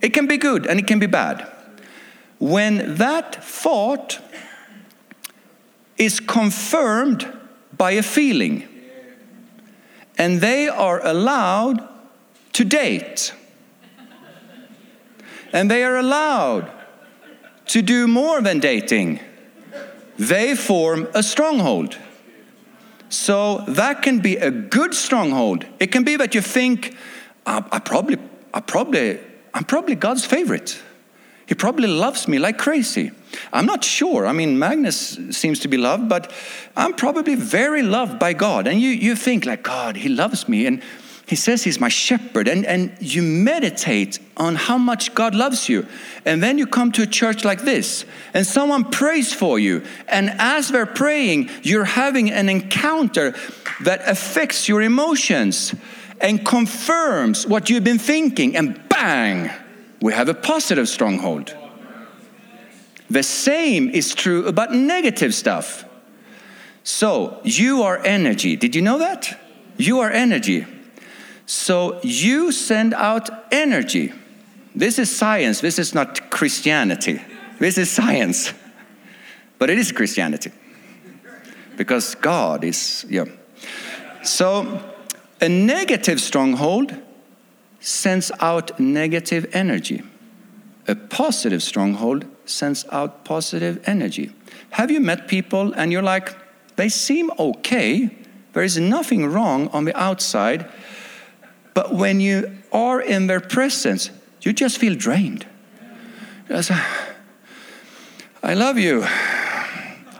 [0.00, 1.46] It can be good and it can be bad.
[2.38, 4.20] When that thought
[5.98, 7.30] is confirmed
[7.76, 8.66] by a feeling,
[10.16, 11.86] and they are allowed
[12.54, 13.34] to date,
[15.52, 16.70] and they are allowed
[17.66, 19.20] to do more than dating,
[20.18, 21.96] they form a stronghold.
[23.08, 25.66] So that can be a good stronghold.
[25.78, 26.96] It can be that you think,
[27.46, 28.18] I, I probably,
[28.52, 29.18] I probably,
[29.54, 30.80] I'm probably God's favorite.
[31.46, 33.10] He probably loves me like crazy.
[33.52, 34.24] I'm not sure.
[34.24, 36.32] I mean, Magnus seems to be loved, but
[36.76, 38.68] I'm probably very loved by God.
[38.68, 40.66] And you, you think, like, God, He loves me.
[40.66, 40.80] And
[41.26, 42.46] He says He's my shepherd.
[42.46, 45.88] And, and you meditate on how much God loves you.
[46.24, 49.82] And then you come to a church like this, and someone prays for you.
[50.06, 53.34] And as they're praying, you're having an encounter
[53.80, 55.74] that affects your emotions
[56.20, 58.56] and confirms what you've been thinking.
[58.56, 59.50] And bang!
[60.00, 61.54] we have a positive stronghold.
[63.08, 65.84] The same is true about negative stuff.
[66.84, 68.56] So, you are energy.
[68.56, 69.38] Did you know that?
[69.76, 70.66] You are energy.
[71.44, 74.12] So, you send out energy.
[74.74, 75.60] This is science.
[75.60, 77.20] This is not Christianity.
[77.58, 78.54] This is science.
[79.58, 80.52] But it is Christianity.
[81.76, 83.24] Because God is, yeah.
[84.22, 84.89] So,
[85.40, 86.94] a negative stronghold
[87.80, 90.02] sends out negative energy.
[90.86, 94.32] A positive stronghold sends out positive energy.
[94.70, 96.34] Have you met people and you're like,
[96.76, 98.10] they seem okay,
[98.52, 100.68] there is nothing wrong on the outside,
[101.74, 104.10] but when you are in their presence,
[104.42, 105.46] you just feel drained.
[106.48, 106.70] Just,
[108.42, 109.04] I love you.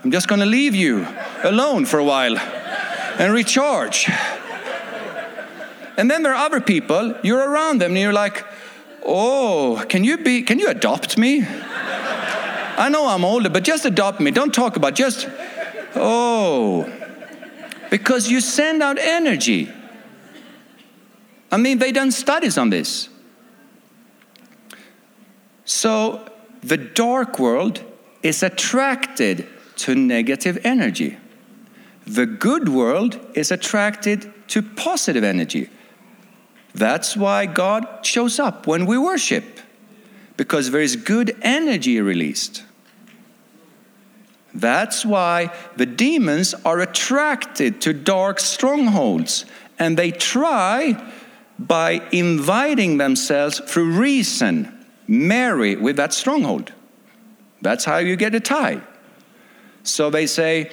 [0.03, 1.05] I'm just going to leave you
[1.43, 4.09] alone for a while and recharge.
[5.97, 8.45] And then there are other people, you're around them and you're like,
[9.05, 11.45] oh, can you be, can you adopt me?
[11.45, 14.31] I know I'm older, but just adopt me.
[14.31, 15.27] Don't talk about just,
[15.95, 16.91] oh.
[17.89, 19.69] Because you send out energy.
[21.51, 23.09] I mean, they done studies on this.
[25.65, 26.25] So
[26.61, 27.83] the dark world
[28.23, 31.17] is attracted to negative energy.
[32.05, 35.69] The good world is attracted to positive energy.
[36.73, 39.59] That's why God shows up when we worship,
[40.37, 42.63] because there is good energy released.
[44.53, 49.45] That's why the demons are attracted to dark strongholds
[49.79, 51.01] and they try
[51.57, 56.73] by inviting themselves through reason, marry with that stronghold.
[57.61, 58.81] That's how you get a tie.
[59.83, 60.71] So they say,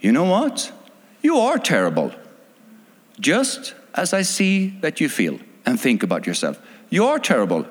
[0.00, 0.72] you know what?
[1.22, 2.12] You are terrible.
[3.20, 6.60] Just as I see that you feel and think about yourself.
[6.90, 7.66] You are terrible.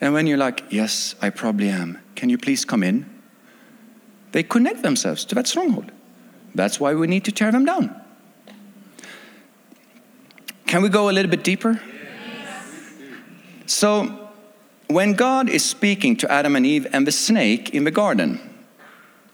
[0.00, 3.08] And when you're like, Yes, I probably am, can you please come in?
[4.32, 5.90] They connect themselves to that stronghold.
[6.54, 7.94] That's why we need to tear them down.
[10.66, 11.80] Can we go a little bit deeper?
[11.82, 12.92] Yes.
[13.66, 14.28] So,
[14.86, 18.40] when God is speaking to Adam and Eve and the snake in the garden,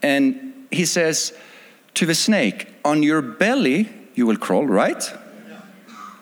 [0.02, 1.32] and he says
[1.94, 5.12] to the snake, On your belly you will crawl, right?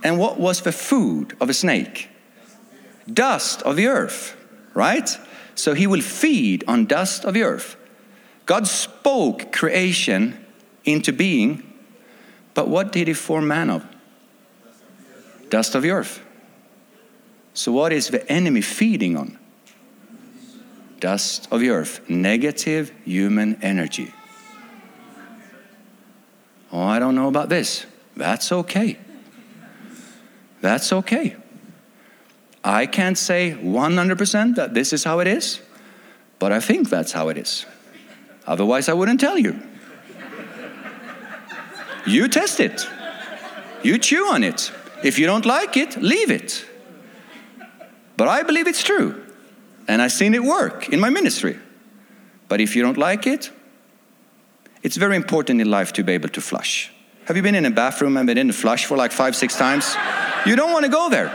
[0.05, 2.11] And what was the food of a snake?
[3.11, 4.37] Dust of the earth,
[4.75, 5.09] right?
[5.55, 7.77] So he will feed on dust of the earth.
[8.45, 10.39] God spoke creation
[10.85, 11.73] into being,
[12.53, 13.87] but what did he form man of?
[15.49, 16.21] Dust of the earth.
[17.55, 19.39] So, what is the enemy feeding on?
[20.99, 24.13] Dust of the earth, negative human energy.
[26.73, 27.87] Oh, I don't know about this.
[28.17, 28.99] That's okay.
[30.65, 31.37] That's okay.
[32.65, 35.61] I can't say 100% that this is how it is,
[36.39, 37.67] but I think that's how it is.
[38.47, 39.61] Otherwise, I wouldn't tell you.
[42.07, 42.89] You test it,
[43.83, 44.73] you chew on it.
[45.03, 46.65] If you don't like it, leave it.
[48.17, 49.23] But I believe it's true,
[49.87, 51.59] and I've seen it work in my ministry.
[52.49, 53.51] But if you don't like it,
[54.83, 56.91] it's very important in life to be able to flush.
[57.27, 59.57] Have you been in a bathroom and been in the flush for like five, six
[59.59, 59.95] times?
[60.47, 61.31] You don't want to go there.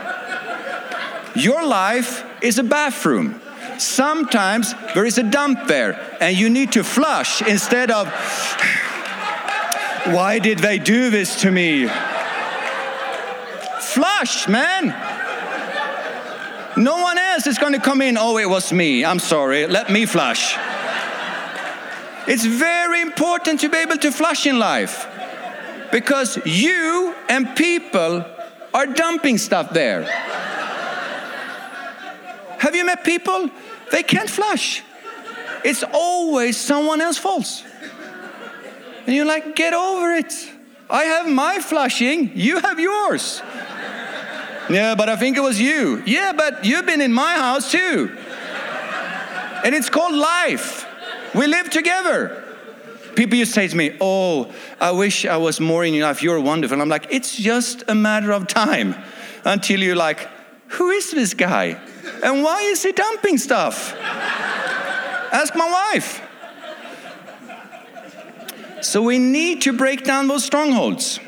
[1.36, 3.42] Your life is a bathroom.
[3.78, 8.08] Sometimes there is a dump there and you need to flush instead of,
[10.14, 11.88] why did they do this to me?
[13.80, 14.94] Flush, man.
[16.78, 18.18] No one else is going to come in.
[18.18, 19.04] Oh, it was me.
[19.04, 19.68] I'm sorry.
[19.68, 20.56] Let me flush.
[22.28, 25.08] It's very important to be able to flush in life
[25.92, 28.24] because you and people
[28.74, 30.04] are dumping stuff there.
[32.60, 33.50] Have you met people?
[33.92, 34.84] They can't flush.
[35.64, 37.66] It's always someone else's fault.
[39.06, 40.34] And you're like, get over it.
[40.90, 43.42] I have my flushing, you have yours.
[44.70, 46.04] Yeah, but I think it was you.
[46.06, 48.16] Yeah, but you've been in my house too.
[49.64, 50.86] And it's called life.
[51.36, 52.44] We live together.
[53.16, 56.22] People used to say to me, Oh, I wish I was more in your life.
[56.24, 56.82] You're wonderful.
[56.82, 58.96] I'm like, It's just a matter of time
[59.46, 60.28] until you're like,
[60.70, 61.80] Who is this guy?
[62.24, 63.96] And why is he dumping stuff?
[65.32, 66.22] Ask my wife.
[68.82, 71.20] So we need to break down those strongholds.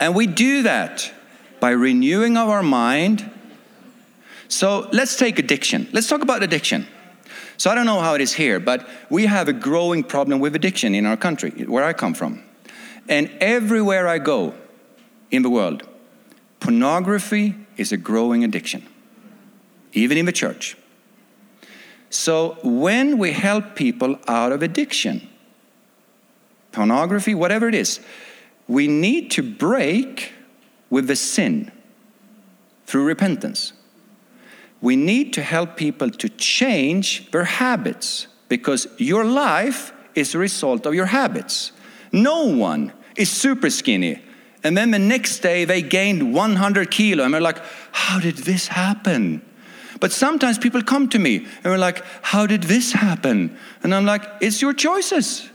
[0.00, 1.12] And we do that
[1.60, 3.30] by renewing of our mind.
[4.48, 5.86] So let's take addiction.
[5.92, 6.88] Let's talk about addiction.
[7.56, 10.56] So I don't know how it is here, but we have a growing problem with
[10.56, 12.42] addiction in our country, where I come from.
[13.08, 14.54] And everywhere I go
[15.30, 15.86] in the world,
[16.60, 18.86] pornography is a growing addiction,
[19.92, 20.76] even in the church.
[22.10, 25.28] So when we help people out of addiction,
[26.70, 28.00] pornography, whatever it is,
[28.68, 30.32] we need to break
[30.90, 31.72] with the sin
[32.86, 33.71] through repentance
[34.82, 40.84] we need to help people to change their habits because your life is a result
[40.84, 41.72] of your habits.
[42.12, 44.20] No one is super skinny
[44.64, 47.60] and then the next day they gained 100 kilo and they're like,
[47.92, 49.42] How did this happen?
[50.00, 53.56] But sometimes people come to me and they're like, How did this happen?
[53.82, 55.48] And I'm like, It's your choices.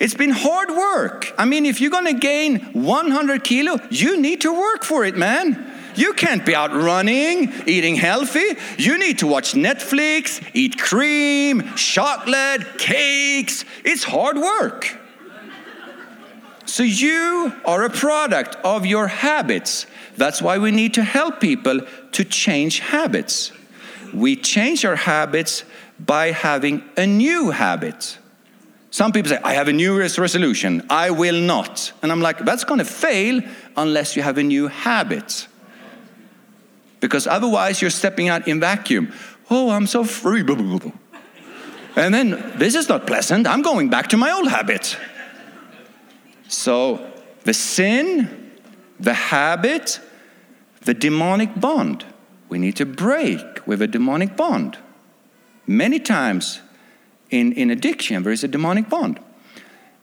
[0.00, 1.34] It's been hard work.
[1.36, 5.67] I mean, if you're gonna gain 100 kilo, you need to work for it, man.
[5.98, 8.56] You can't be out running, eating healthy.
[8.78, 13.64] You need to watch Netflix, eat cream, chocolate, cakes.
[13.84, 14.96] It's hard work.
[16.66, 19.86] So you are a product of your habits.
[20.16, 21.80] That's why we need to help people
[22.12, 23.50] to change habits.
[24.14, 25.64] We change our habits
[25.98, 28.18] by having a new habit.
[28.92, 30.86] Some people say, I have a New Year's resolution.
[30.88, 31.92] I will not.
[32.02, 33.40] And I'm like, that's going to fail
[33.76, 35.48] unless you have a new habit
[37.00, 39.12] because otherwise you're stepping out in vacuum.
[39.50, 40.44] Oh, I'm so free.
[41.96, 43.46] And then this is not pleasant.
[43.46, 44.96] I'm going back to my old habits.
[46.48, 47.12] So
[47.44, 48.52] the sin,
[49.00, 50.00] the habit,
[50.82, 52.04] the demonic bond.
[52.48, 54.78] We need to break with a demonic bond.
[55.66, 56.60] Many times
[57.30, 59.20] in, in addiction, there is a demonic bond.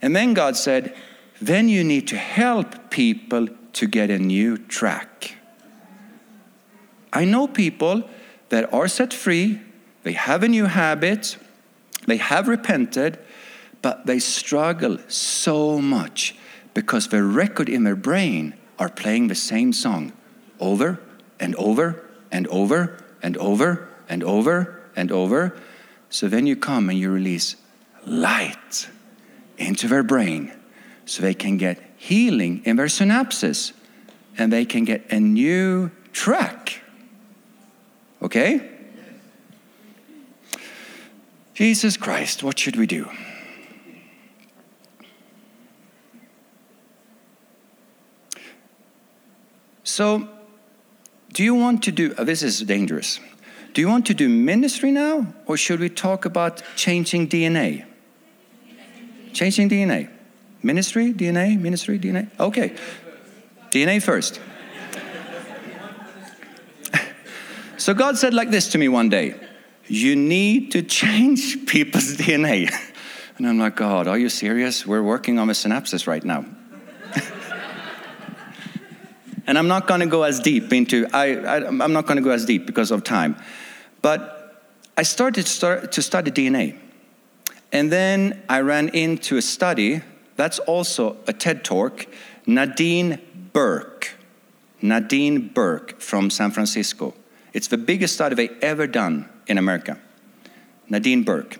[0.01, 0.95] And then God said,
[1.41, 5.37] then you need to help people to get a new track.
[7.15, 8.03] I know people
[8.49, 9.61] that are set free,
[10.03, 11.37] they have a new habit,
[12.05, 13.17] they have repented,
[13.81, 16.35] but they struggle so much
[16.73, 20.11] because the record in their brain are playing the same song
[20.59, 20.99] over
[21.39, 25.57] and over and over and over and over and over.
[26.09, 27.55] So then you come and you release
[28.05, 28.89] light
[29.57, 30.51] into their brain
[31.05, 33.71] so they can get healing in their synapses
[34.37, 36.81] and they can get a new track.
[38.25, 38.59] Okay?
[41.53, 43.07] Jesus Christ, what should we do?
[49.83, 50.27] So,
[51.33, 53.19] do you want to do, oh, this is dangerous.
[53.73, 57.85] Do you want to do ministry now, or should we talk about changing DNA?
[59.33, 60.09] Changing DNA.
[60.63, 62.27] Ministry, DNA, ministry, DNA?
[62.39, 62.73] Okay.
[63.69, 64.41] DNA first.
[67.85, 69.35] So God said like this to me one day
[69.85, 72.73] You need to change people's DNA.
[73.37, 74.87] And I'm like, God, are you serious?
[74.87, 76.45] We're working on a synapses right now.
[79.45, 82.23] and I'm not going to go as deep into, I, I, am not going to
[82.23, 83.35] go as deep because of time.
[84.01, 84.63] But
[84.95, 86.79] I started start, to study DNA.
[87.73, 90.01] And then I ran into a study
[90.37, 92.07] that's also a TED talk,
[92.47, 93.19] Nadine
[93.51, 94.15] Burke.
[94.81, 97.13] Nadine Burke from San Francisco.
[97.55, 99.97] It's the biggest study they ever done in America.
[100.89, 101.57] Nadine Burke.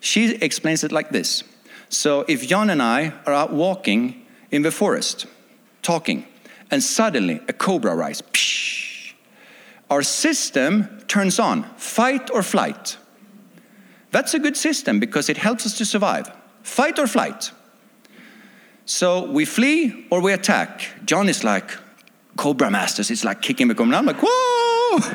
[0.00, 1.44] She explains it like this.
[1.90, 5.26] So if John and I are out walking in the forest,
[5.82, 6.26] talking,
[6.70, 9.12] and suddenly a cobra rises, psh,
[9.90, 12.96] our system turns on fight or flight.
[14.12, 16.32] That's a good system because it helps us to survive.
[16.62, 17.52] Fight or flight.
[18.86, 20.88] So we flee or we attack.
[21.04, 21.70] John is like,
[22.36, 23.96] Cobra Masters, it's like kicking the cobra.
[23.96, 24.43] I'm like, whoa!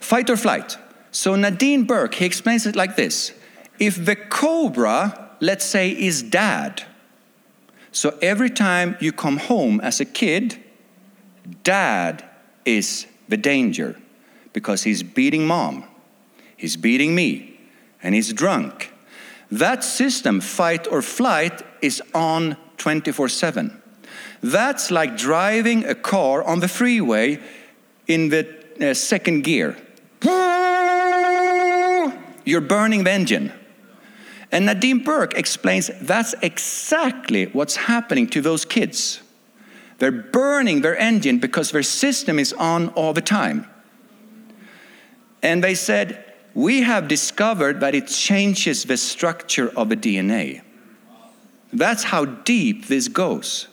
[0.00, 0.78] Fight or flight.
[1.10, 3.32] So Nadine Burke, he explains it like this.
[3.78, 6.84] If the cobra, let's say, is dad,
[7.92, 10.62] so every time you come home as a kid,
[11.64, 12.22] dad
[12.66, 13.96] is the danger
[14.52, 15.84] because he's beating mom,
[16.56, 17.58] he's beating me,
[18.02, 18.92] and he's drunk.
[19.50, 23.82] That system, fight or flight, is on 24 7.
[24.42, 27.40] That's like driving a car on the freeway
[28.06, 28.46] in the
[28.80, 29.76] uh, second gear.
[32.44, 33.52] You're burning the engine.
[34.52, 39.20] And Nadine Burke explains that's exactly what's happening to those kids.
[39.98, 43.66] They're burning their engine because their system is on all the time.
[45.42, 46.24] And they said,
[46.54, 50.62] We have discovered that it changes the structure of the DNA.
[51.72, 53.68] That's how deep this goes.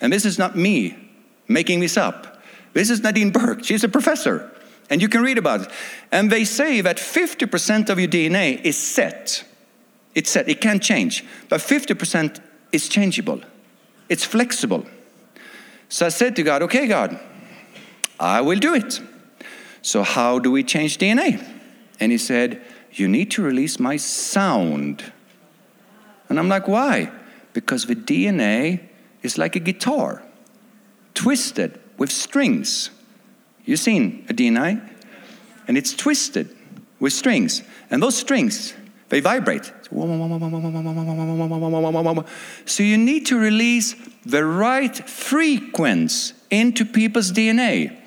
[0.00, 0.96] And this is not me
[1.48, 2.40] making this up.
[2.72, 3.64] This is Nadine Burke.
[3.64, 4.50] She's a professor.
[4.90, 5.70] And you can read about it.
[6.12, 9.44] And they say that 50% of your DNA is set.
[10.14, 11.24] It's set, it can't change.
[11.48, 12.40] But 50%
[12.72, 13.40] is changeable,
[14.08, 14.86] it's flexible.
[15.88, 17.18] So I said to God, okay, God,
[18.20, 19.00] I will do it.
[19.82, 21.42] So, how do we change DNA?
[22.00, 25.12] And He said, You need to release my sound.
[26.28, 27.10] And I'm like, Why?
[27.52, 28.87] Because the DNA
[29.22, 30.22] is like a guitar,
[31.14, 32.90] twisted with strings.
[33.64, 34.80] You've seen a DNA,
[35.66, 36.54] and it's twisted
[37.00, 37.62] with strings.
[37.90, 38.74] And those strings,
[39.08, 39.72] they vibrate.
[42.66, 43.94] So you need to release
[44.24, 47.98] the right frequency into people's DNA.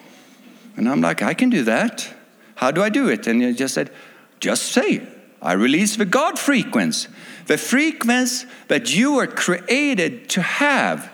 [0.78, 2.08] And I'm like, I can do that.
[2.56, 3.28] How do I do it?
[3.28, 3.92] And he just said,
[4.40, 5.06] just say,
[5.42, 7.10] I release the God frequency.
[7.48, 11.12] The frequency that you were created to have,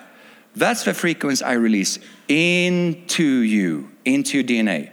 [0.56, 4.92] that's the frequency I release into you, into your DNA.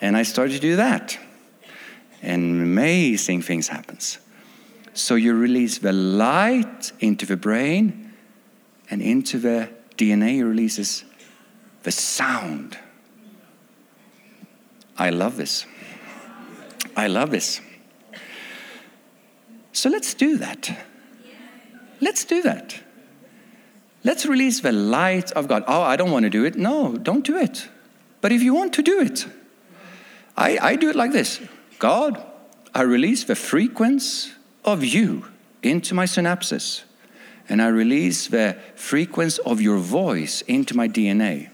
[0.00, 1.18] And I started to do that.
[2.22, 4.18] And amazing things happens.
[4.94, 8.12] So you release the light into the brain
[8.90, 11.04] and into the DNA releases
[11.82, 12.78] the sound.
[14.98, 15.64] I love this.
[16.96, 17.60] I love this.
[19.80, 20.76] So let's do that.
[22.02, 22.78] Let's do that.
[24.04, 25.64] Let's release the light of God.
[25.66, 26.54] Oh, I don't want to do it.
[26.54, 27.66] No, don't do it.
[28.20, 29.26] But if you want to do it,
[30.36, 31.40] I, I do it like this
[31.78, 32.22] God,
[32.74, 34.32] I release the frequency
[34.66, 35.24] of you
[35.62, 36.82] into my synapses,
[37.48, 41.48] and I release the frequency of your voice into my DNA.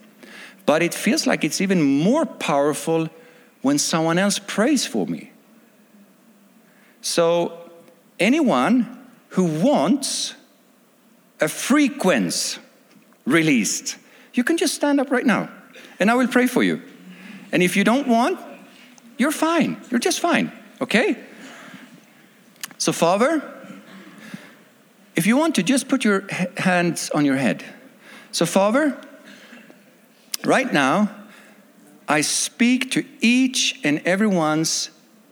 [0.64, 3.08] But it feels like it's even more powerful
[3.62, 5.30] when someone else prays for me.
[7.02, 7.65] So
[8.18, 10.34] anyone who wants
[11.40, 12.60] a frequency
[13.24, 13.96] released,
[14.34, 15.50] you can just stand up right now
[15.98, 16.82] and I will pray for you.
[17.52, 18.38] And if you don't want,
[19.18, 19.80] you're fine.
[19.90, 21.16] You're just fine, okay?
[22.78, 23.42] So, Father,
[25.14, 26.26] if you want to, just put your
[26.58, 27.64] hands on your head.
[28.32, 29.00] So, Father,
[30.44, 31.10] right now,
[32.08, 34.90] I speak to each and everyone's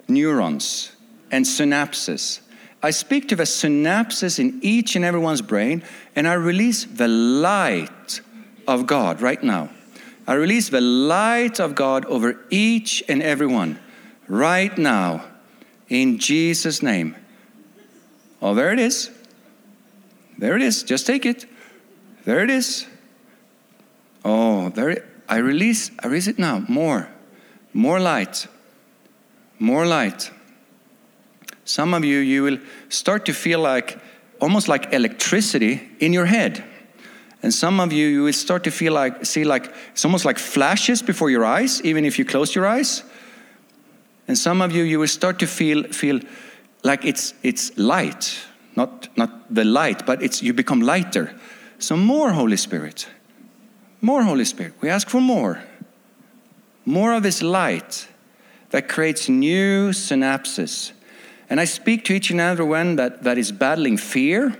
[0.08, 0.92] neurons
[1.30, 2.40] and synapses
[2.84, 5.82] I speak to the synapses in each and everyone's brain,
[6.14, 8.20] and I release the light
[8.68, 9.70] of God right now.
[10.26, 13.78] I release the light of God over each and everyone
[14.28, 15.24] right now
[15.88, 17.16] in Jesus' name.
[18.42, 19.08] Oh, there it is.
[20.36, 20.82] There it is.
[20.82, 21.46] Just take it.
[22.26, 22.86] There it is.
[24.26, 26.58] Oh, there it, I release I release it now.
[26.68, 27.08] More.
[27.72, 28.46] More light.
[29.58, 30.30] More light.
[31.64, 32.58] Some of you, you will
[32.88, 33.98] start to feel like
[34.40, 36.62] almost like electricity in your head.
[37.42, 40.38] And some of you, you will start to feel like, see like, it's almost like
[40.38, 43.02] flashes before your eyes, even if you close your eyes.
[44.26, 46.20] And some of you, you will start to feel, feel
[46.82, 48.38] like it's, it's light,
[48.76, 51.34] not, not the light, but it's, you become lighter.
[51.78, 53.08] So more Holy Spirit,
[54.00, 54.74] more Holy Spirit.
[54.80, 55.62] We ask for more.
[56.86, 58.08] More of this light
[58.70, 60.92] that creates new synapses
[61.50, 64.58] and I speak to each and every one that, that is battling fear.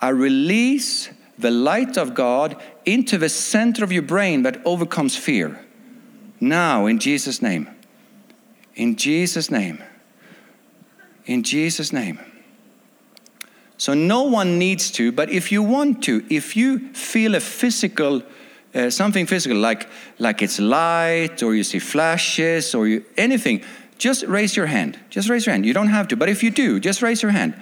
[0.00, 5.64] I release the light of God into the center of your brain that overcomes fear.
[6.40, 7.68] Now, in Jesus' name.
[8.74, 9.82] In Jesus' name.
[11.26, 12.18] In Jesus' name.
[13.76, 18.22] So no one needs to, but if you want to, if you feel a physical,
[18.74, 19.88] uh, something physical, like
[20.18, 23.62] like it's light, or you see flashes, or you, anything,
[23.98, 24.98] just raise your hand.
[25.10, 25.66] Just raise your hand.
[25.66, 27.60] You don't have to, but if you do, just raise your hand.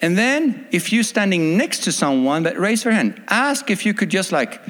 [0.00, 3.94] And then, if you're standing next to someone that raise your hand, ask if you
[3.94, 4.60] could just like,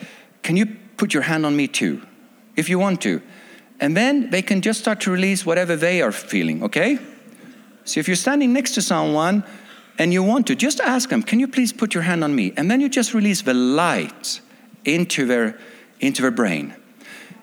[0.42, 2.02] can you put your hand on me too,
[2.56, 3.22] if you want to,
[3.80, 6.62] and then they can just start to release whatever they are feeling.
[6.64, 6.98] Okay?
[7.84, 9.44] So if you're standing next to someone
[9.98, 12.52] and you want to, just ask them, can you please put your hand on me?
[12.56, 14.40] And then you just release the light
[14.84, 15.58] into their,
[16.00, 16.74] into their brain.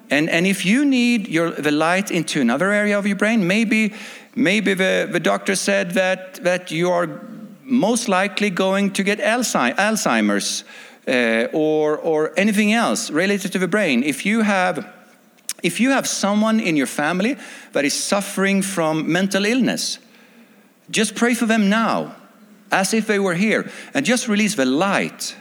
[0.10, 3.94] And, and if you need your, the light into another area of your brain, maybe,
[4.36, 7.22] maybe the, the doctor said that, that you are
[7.64, 10.64] most likely going to get Alzheimer's
[11.08, 14.04] uh, or, or anything else related to the brain.
[14.04, 14.92] If you have
[15.64, 17.38] if you have someone in your family
[17.72, 19.98] that is suffering from mental illness,
[20.92, 22.16] just pray for them now
[22.72, 25.36] as if they were here and just release the light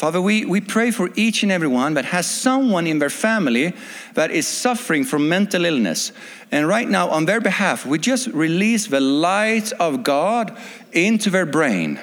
[0.00, 3.74] Father, we, we pray for each and every one that has someone in their family
[4.14, 6.12] that is suffering from mental illness.
[6.50, 10.56] And right now, on their behalf, we just release the light of God
[10.92, 12.00] into their brain.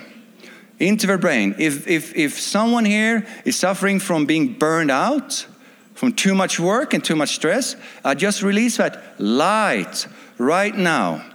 [0.77, 1.55] Into their brain.
[1.57, 5.47] If, if, if someone here is suffering from being burned out,
[5.95, 7.75] from too much work and too much stress,
[8.05, 10.05] I just release that light
[10.37, 11.25] right now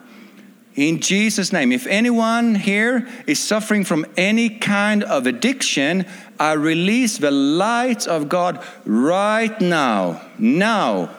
[0.75, 1.73] in Jesus' name.
[1.73, 6.07] If anyone here is suffering from any kind of addiction,
[6.43, 10.23] I release the light of God right now.
[10.39, 11.11] Now.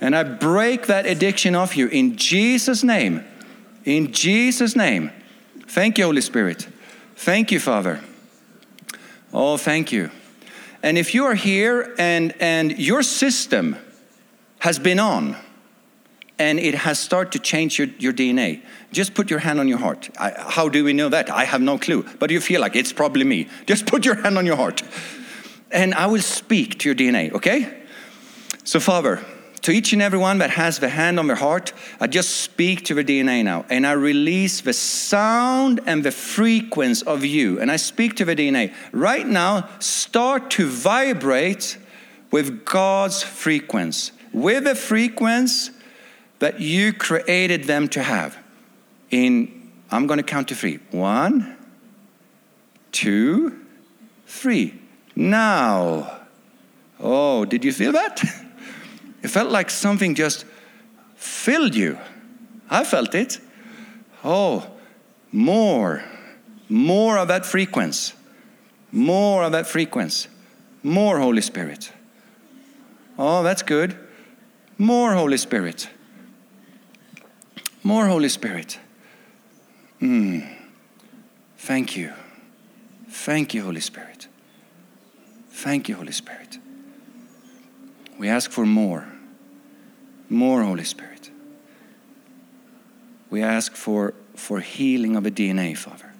[0.00, 3.22] And I break that addiction off you in Jesus' name.
[3.84, 5.12] In Jesus' name.
[5.68, 6.68] Thank you, Holy Spirit.
[7.16, 8.00] Thank you, Father.
[9.30, 10.10] Oh, thank you.
[10.82, 13.76] And if you are here and, and your system
[14.60, 15.36] has been on,
[16.38, 18.62] and it has started to change your, your DNA.
[18.92, 20.10] Just put your hand on your heart.
[20.18, 21.30] I, how do we know that?
[21.30, 22.04] I have no clue.
[22.18, 23.48] But you feel like it's probably me.
[23.66, 24.82] Just put your hand on your heart.
[25.70, 27.82] And I will speak to your DNA, okay?
[28.64, 29.24] So, Father,
[29.62, 32.84] to each and every one that has the hand on their heart, I just speak
[32.84, 33.64] to the DNA now.
[33.68, 37.60] And I release the sound and the frequency of you.
[37.60, 38.72] And I speak to the DNA.
[38.92, 41.78] Right now, start to vibrate
[42.30, 44.12] with God's frequency.
[44.32, 45.72] With the frequency
[46.38, 48.36] that you created them to have.
[49.10, 50.78] In, I'm going to count to three.
[50.90, 51.56] One,
[52.92, 53.58] two,
[54.26, 54.80] three.
[55.14, 56.20] Now.
[56.98, 58.22] Oh, did you feel that?
[59.22, 60.44] It felt like something just
[61.16, 61.98] filled you.
[62.70, 63.40] I felt it.
[64.22, 64.70] Oh,
[65.32, 66.04] more,
[66.68, 68.14] more of that frequency,
[68.92, 70.28] more of that frequency,
[70.82, 71.92] more Holy Spirit.
[73.18, 73.96] Oh, that's good.
[74.78, 75.88] More Holy Spirit.
[77.86, 78.80] More Holy Spirit.
[80.02, 80.44] Mm.
[81.56, 82.12] Thank you.
[83.08, 84.26] Thank you, Holy Spirit.
[85.50, 86.58] Thank you, Holy Spirit.
[88.18, 89.06] We ask for more.
[90.28, 91.30] More, Holy Spirit.
[93.30, 96.12] We ask for, for healing of the DNA, Father.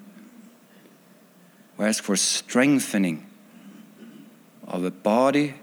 [1.77, 3.27] We ask for strengthening
[4.69, 5.55] of the body,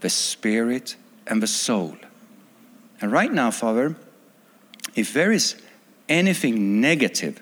[0.00, 0.96] the spirit,
[1.26, 1.96] and the soul.
[3.00, 3.96] And right now, Father,
[4.96, 5.54] if there is
[6.08, 7.40] anything negative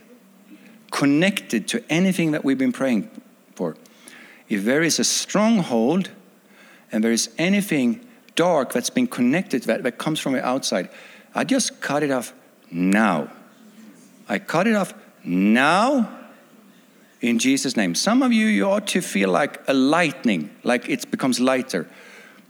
[0.91, 3.09] connected to anything that we've been praying
[3.55, 3.77] for,
[4.49, 6.11] if there is a stronghold
[6.93, 10.91] and there is anything dark that's been connected that, that comes from the outside,
[11.35, 12.35] I just cut it off
[12.71, 13.31] now.
[14.29, 14.93] I cut it off
[15.25, 16.21] now
[17.21, 17.95] in Jesus' name.
[17.95, 21.89] Some of you, you ought to feel like a lightning, like it becomes lighter.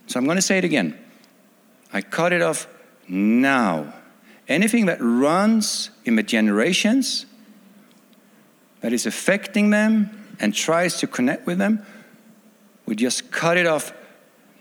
[0.07, 0.99] So I'm going to say it again.
[1.93, 2.67] I cut it off
[3.07, 3.93] now
[4.49, 7.27] anything that runs in the generations
[8.81, 11.85] that is affecting them and tries to connect with them,
[12.87, 13.93] we just cut it off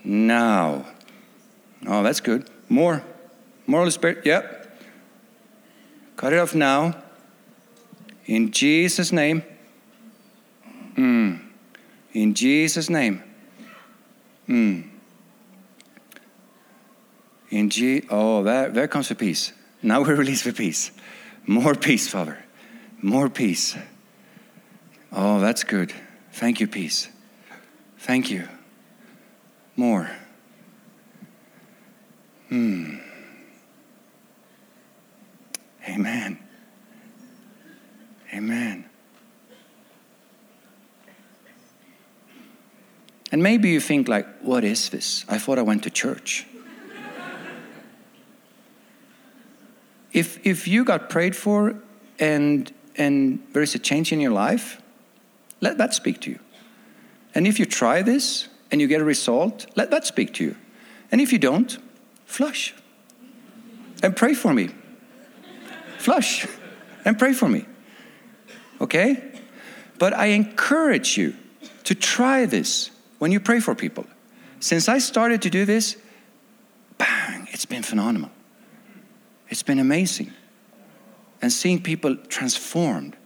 [0.02, 0.86] now.
[1.86, 2.48] Oh, that's good.
[2.68, 3.02] More.
[3.66, 4.24] More Spirit.
[4.24, 4.78] Yep.
[6.16, 7.02] Cut it off now.
[8.26, 9.42] In Jesus' name.
[10.96, 11.40] Mm.
[12.12, 13.22] In Jesus' name.
[14.48, 14.88] Mm.
[17.50, 18.04] In G.
[18.08, 19.52] Oh, that, there comes the peace.
[19.84, 20.90] Now we release the peace.
[21.46, 22.42] More peace, Father.
[23.02, 23.76] More peace.
[25.12, 25.92] Oh, that's good.
[26.32, 27.10] Thank you, peace.
[27.98, 28.48] Thank you.
[29.76, 30.10] More.
[32.48, 32.96] Hmm.
[35.86, 36.38] Amen.
[38.32, 38.86] Amen.
[43.30, 45.26] And maybe you think like, what is this?
[45.28, 46.46] I thought I went to church.
[50.14, 51.74] If, if you got prayed for
[52.18, 54.80] and, and there is a change in your life,
[55.60, 56.38] let that speak to you.
[57.34, 60.56] And if you try this and you get a result, let that speak to you.
[61.10, 61.76] And if you don't,
[62.26, 62.74] flush
[64.02, 64.70] and pray for me.
[65.98, 66.46] Flush
[67.04, 67.66] and pray for me.
[68.80, 69.22] Okay?
[69.98, 71.34] But I encourage you
[71.84, 74.06] to try this when you pray for people.
[74.60, 75.96] Since I started to do this,
[76.98, 78.30] bang, it's been phenomenal.
[79.54, 80.32] It's been amazing.
[81.40, 83.16] And seeing people transformed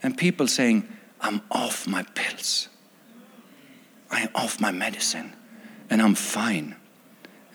[0.00, 0.86] and people saying,
[1.20, 2.68] I'm off my pills.
[4.08, 5.32] I am off my medicine
[5.90, 6.76] and I'm fine.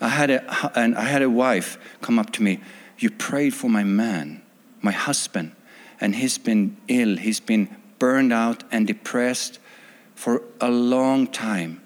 [0.02, 2.60] I had a, and I had a wife come up to me.
[2.98, 4.42] You prayed for my man,
[4.82, 5.54] my husband,
[6.02, 7.16] and he's been ill.
[7.16, 9.58] He's been burned out and depressed
[10.16, 11.82] for a long time.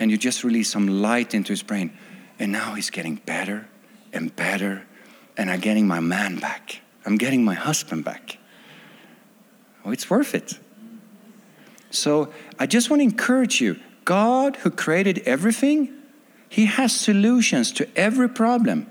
[0.00, 1.96] And you just released some light into his brain.
[2.40, 3.68] And now he's getting better
[4.12, 4.85] and better.
[5.36, 6.80] And I'm getting my man back.
[7.04, 8.38] I'm getting my husband back.
[9.84, 10.58] Oh, it's worth it.
[11.90, 15.92] So I just want to encourage you God, who created everything,
[16.48, 18.86] He has solutions to every problem.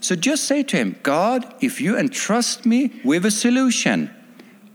[0.00, 4.10] So just say to Him, God, if you entrust me with a solution,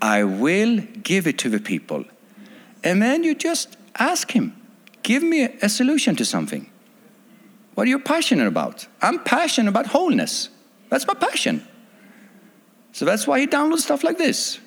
[0.02, 2.06] I will give it to the people.
[2.84, 4.56] And then you just ask Him,
[5.04, 6.70] give me a solution to something.
[7.74, 8.88] What are you passionate about?
[9.02, 10.50] I'm passionate about wholeness.
[10.92, 11.66] That's my passion.
[12.92, 14.60] So that's why he downloads stuff like this.